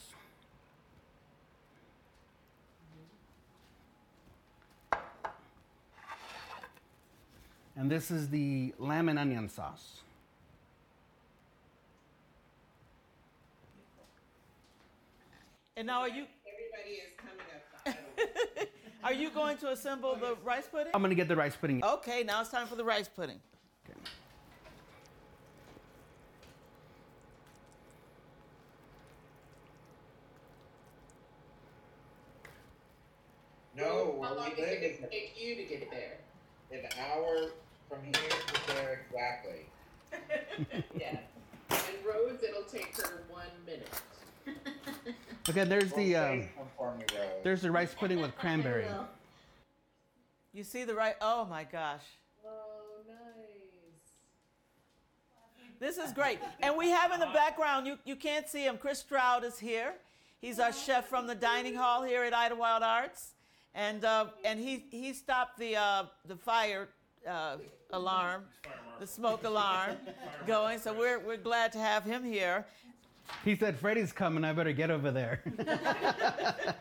[7.76, 10.00] And this is the lemon onion sauce.
[15.76, 16.24] And now are you?
[16.44, 17.12] Everybody is
[19.04, 20.92] are you going to assemble the rice pudding?
[20.94, 21.82] I'm gonna get the rice pudding.
[21.84, 23.40] Okay, now it's time for the rice pudding.
[23.88, 23.98] Okay.
[33.76, 33.84] No,
[34.22, 36.18] How where long we is live it is gonna take you to get there?
[36.70, 37.50] an hour
[37.88, 39.66] from here to there exactly.
[40.98, 41.16] Yeah.
[41.70, 43.88] And Rose, it'll take her one minute.
[45.48, 47.26] Okay, there's the um, say some for me, Rose.
[47.42, 48.84] there's the rice pudding with cranberry.
[50.52, 52.02] You see the right oh my gosh.
[52.44, 52.50] Oh,
[53.08, 53.18] nice.
[55.80, 56.38] This is great.
[56.60, 59.94] And we have in the background, you, you can't see him, Chris Stroud is here.
[60.40, 63.32] He's our chef from the dining hall here at Idyllwild Arts.
[63.74, 66.88] And, uh, and he, he stopped the, uh, the fire
[67.28, 67.56] uh,
[67.92, 68.44] alarm,
[69.00, 69.96] the smoke alarm
[70.46, 70.78] going.
[70.78, 72.66] So we're, we're glad to have him here.
[73.44, 74.44] He said, "Freddie's coming.
[74.44, 75.42] I better get over there."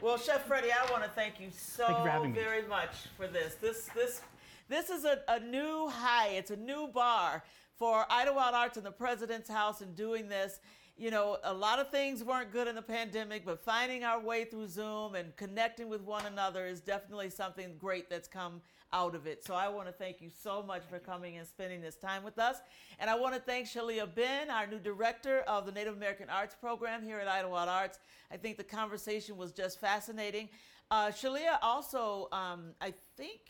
[0.00, 2.38] Well, Chef Freddie, I want to thank you so Thank you having me.
[2.38, 3.54] very much for this.
[3.54, 4.20] This this
[4.68, 6.28] this is a, a new high.
[6.28, 7.42] It's a new bar
[7.78, 10.60] for Idyllwild Arts and the President's House and doing this.
[10.98, 14.44] You know, a lot of things weren't good in the pandemic, but finding our way
[14.44, 18.60] through Zoom and connecting with one another is definitely something great that's come
[18.94, 19.44] out of it.
[19.44, 22.38] So I want to thank you so much for coming and spending this time with
[22.38, 22.56] us.
[22.98, 26.54] And I want to thank Shaliyah Ben, our new director of the Native American Arts
[26.54, 27.98] Program here at Idyllwild Arts.
[28.30, 30.48] I think the conversation was just fascinating.
[30.90, 33.40] Uh, Shalia also, um, I think,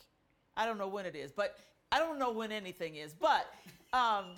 [0.57, 1.59] I don't know when it is, but
[1.93, 3.47] I don't know when anything is, but
[3.93, 4.35] um,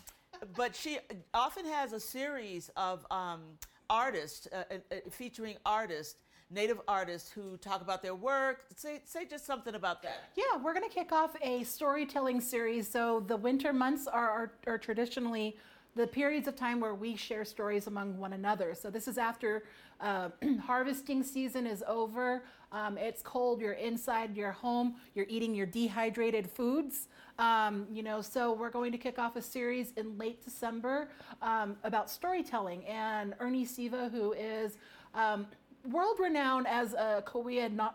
[0.57, 0.99] but she
[1.33, 3.43] often has a series of um,
[3.89, 6.17] artists uh, uh, featuring artists,
[6.51, 8.65] native artists who talk about their work.
[8.77, 10.31] Say say just something about that.
[10.37, 12.89] Yeah, we're going to kick off a storytelling series.
[12.89, 15.57] So the winter months are, are, are traditionally
[15.97, 18.75] the periods of time where we share stories among one another.
[18.75, 19.65] So this is after
[20.01, 20.29] uh,
[20.63, 22.45] harvesting season is over.
[22.71, 23.61] Um, it's cold.
[23.63, 24.97] You're inside your home.
[25.15, 27.09] You're eating your dehydrated foods.
[27.39, 31.09] Um, you know, so we're going to kick off a series in late December
[31.41, 32.85] um, about storytelling.
[32.85, 34.77] And Ernie Siva, who is
[35.15, 35.47] um,
[35.91, 37.95] world renowned as a Korea no-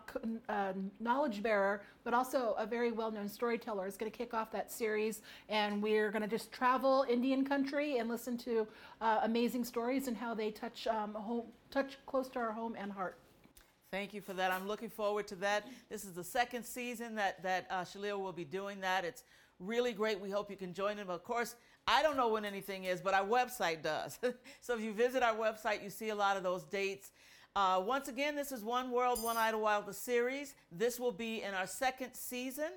[0.50, 4.52] uh, knowledge bearer, but also a very well known storyteller, is going to kick off
[4.52, 5.22] that series.
[5.50, 8.68] And we're going to just travel Indian country and listen to
[9.02, 12.92] uh, amazing stories and how they touch um, home, touch close to our home and
[12.92, 13.18] heart.
[13.92, 14.54] Thank you for that.
[14.54, 15.68] I'm looking forward to that.
[15.90, 17.84] This is the second season that that uh,
[18.18, 19.04] will be doing that.
[19.04, 19.24] It's
[19.60, 20.20] really great.
[20.20, 21.10] We hope you can join him.
[21.10, 21.56] Of course,
[21.88, 24.18] I don't know when anything is, but our website does.
[24.62, 27.12] so if you visit our website, you see a lot of those dates.
[27.54, 30.56] Uh, once again, this is One World, One Idyllwild, the series.
[30.72, 32.72] This will be in our second season.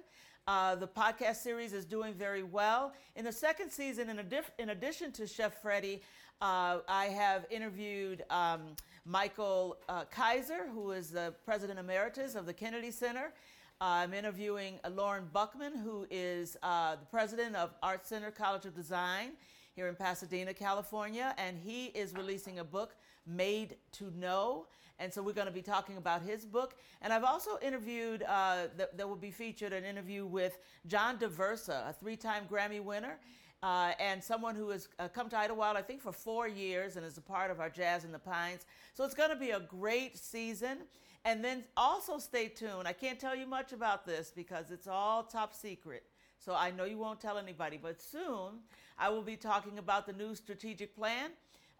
[0.49, 2.93] Uh, the podcast series is doing very well.
[3.15, 6.03] In the second season, in, adif- in addition to Chef Freddie,
[6.41, 8.75] uh, I have interviewed um,
[9.05, 13.33] Michael uh, Kaiser, who is the president emeritus of the Kennedy Center.
[13.81, 19.35] I'm interviewing Lorne Buchman, who is uh, the president of Art Center College of Design
[19.77, 22.97] here in Pasadena, California, and he is releasing a book,
[23.27, 24.67] Made to Know.
[24.99, 26.77] And so we're going to be talking about his book.
[27.03, 31.89] And I've also interviewed, uh, that, that will be featured, an interview with John Daversa,
[31.89, 33.19] a three time Grammy winner.
[33.63, 37.07] Uh, and someone who has uh, come to Idyllwild, I think, for four years and
[37.07, 38.67] is a part of our Jazz in the Pines.
[38.93, 40.79] So it's going to be a great season.
[41.25, 42.87] And then also stay tuned.
[42.87, 46.05] I can't tell you much about this because it's all top secret.
[46.39, 48.61] So I know you won't tell anybody, but soon
[48.99, 51.31] I will be talking about the new strategic plan,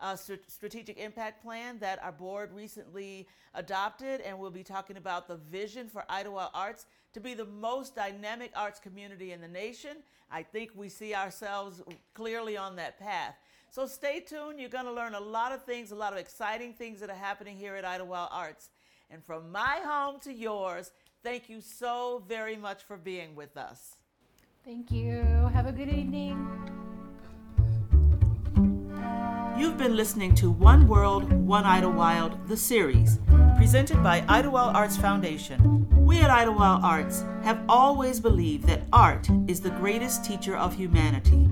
[0.01, 5.29] uh, st- strategic impact plan that our board recently adopted, and we'll be talking about
[5.29, 9.99] the vision for Idyllwild Arts to be the most dynamic arts community in the nation.
[10.31, 13.37] I think we see ourselves clearly on that path.
[13.71, 14.61] So stay tuned.
[14.61, 17.17] You're going to learn a lot of things, a lot of exciting things that are
[17.17, 18.71] happening here at Idyllwild Arts.
[19.11, 20.91] And from my home to yours,
[21.23, 23.97] thank you so very much for being with us.
[24.65, 25.23] Thank you.
[25.53, 26.84] Have a good evening.
[29.57, 33.21] You've been listening to One World, One Idyllwild, the series,
[33.57, 35.87] presented by Idyllwild Arts Foundation.
[36.05, 41.49] We at Idyllwild Arts have always believed that art is the greatest teacher of humanity.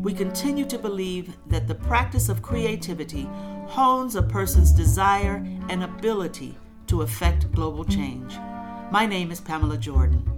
[0.00, 3.28] We continue to believe that the practice of creativity
[3.66, 6.56] hones a person's desire and ability
[6.86, 8.38] to affect global change.
[8.90, 10.33] My name is Pamela Jordan.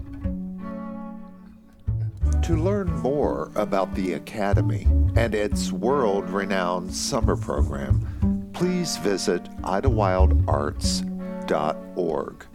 [2.47, 4.86] To learn more about the Academy
[5.16, 12.47] and its world renowned summer program, please visit idyllwildarts.org.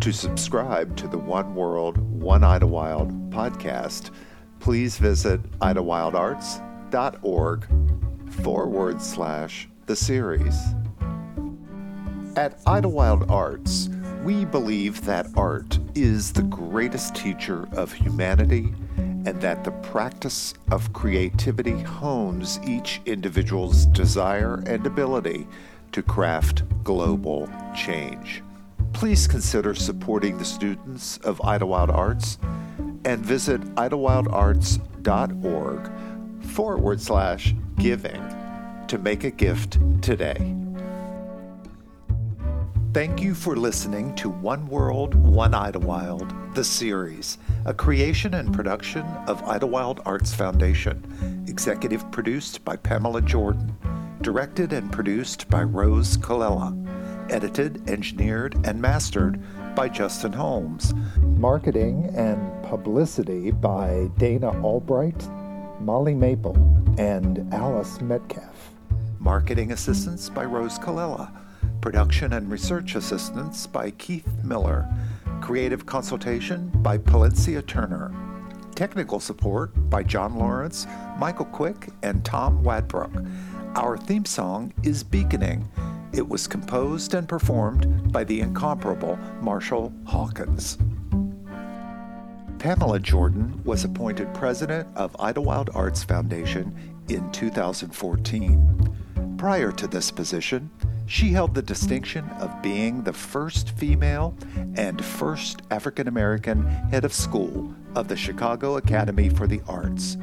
[0.00, 4.12] To subscribe to the One World, One Idyllwild podcast,
[4.60, 7.66] please visit idyllwildarts.org
[8.44, 10.56] forward slash the series.
[12.36, 13.88] At Idyllwild Arts,
[14.22, 20.92] we believe that art is the greatest teacher of humanity and that the practice of
[20.92, 25.46] creativity hones each individual's desire and ability
[25.92, 28.42] to craft global change.
[28.92, 32.38] Please consider supporting the students of Idyllwild Arts
[33.04, 35.92] and visit idyllwildarts.org
[36.44, 38.20] forward slash giving
[38.88, 40.54] to make a gift today.
[42.94, 47.36] Thank you for listening to One World, One Idyllwild, the series,
[47.66, 53.76] a creation and production of Idyllwild Arts Foundation, executive produced by Pamela Jordan,
[54.22, 56.72] directed and produced by Rose Colella,
[57.30, 59.38] edited, engineered, and mastered
[59.76, 60.94] by Justin Holmes,
[61.36, 65.28] marketing and publicity by Dana Albright,
[65.78, 66.56] Molly Maple,
[66.96, 68.70] and Alice Metcalf,
[69.18, 71.30] marketing assistance by Rose Colella.
[71.80, 74.88] Production and research assistance by Keith Miller.
[75.40, 78.12] Creative consultation by Palencia Turner.
[78.74, 80.86] Technical support by John Lawrence,
[81.18, 83.26] Michael Quick, and Tom Wadbrook.
[83.76, 85.68] Our theme song is Beaconing.
[86.12, 90.78] It was composed and performed by the incomparable Marshall Hawkins.
[92.58, 96.74] Pamela Jordan was appointed president of Idyllwild Arts Foundation
[97.08, 99.36] in 2014.
[99.38, 100.68] Prior to this position,
[101.08, 104.36] she held the distinction of being the first female
[104.76, 110.18] and first African American head of school of the Chicago Academy for the Arts,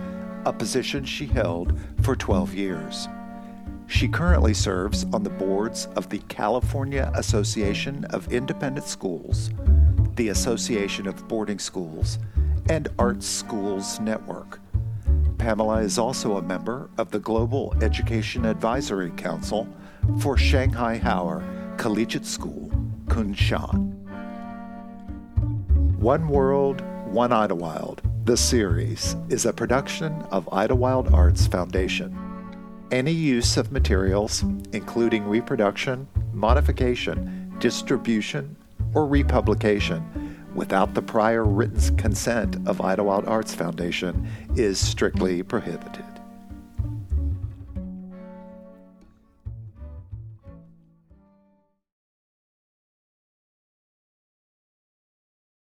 [0.45, 3.07] a position she held for 12 years.
[3.87, 9.49] She currently serves on the boards of the California Association of Independent Schools,
[10.15, 12.19] the Association of Boarding Schools,
[12.69, 14.59] and Arts Schools Network.
[15.39, 19.67] Pamela is also a member of the Global Education Advisory Council
[20.19, 21.43] for Shanghai Hauer
[21.77, 22.71] Collegiate School,
[23.05, 23.93] Kunshan.
[25.97, 32.17] One World, One Idyllwild, the series, is a production of Idyllwild Arts Foundation.
[32.91, 38.55] Any use of materials, including reproduction, modification, distribution,
[38.93, 40.03] or republication,
[40.55, 46.14] without the prior written consent of Idyllwild Arts Foundation is strictly prohibited.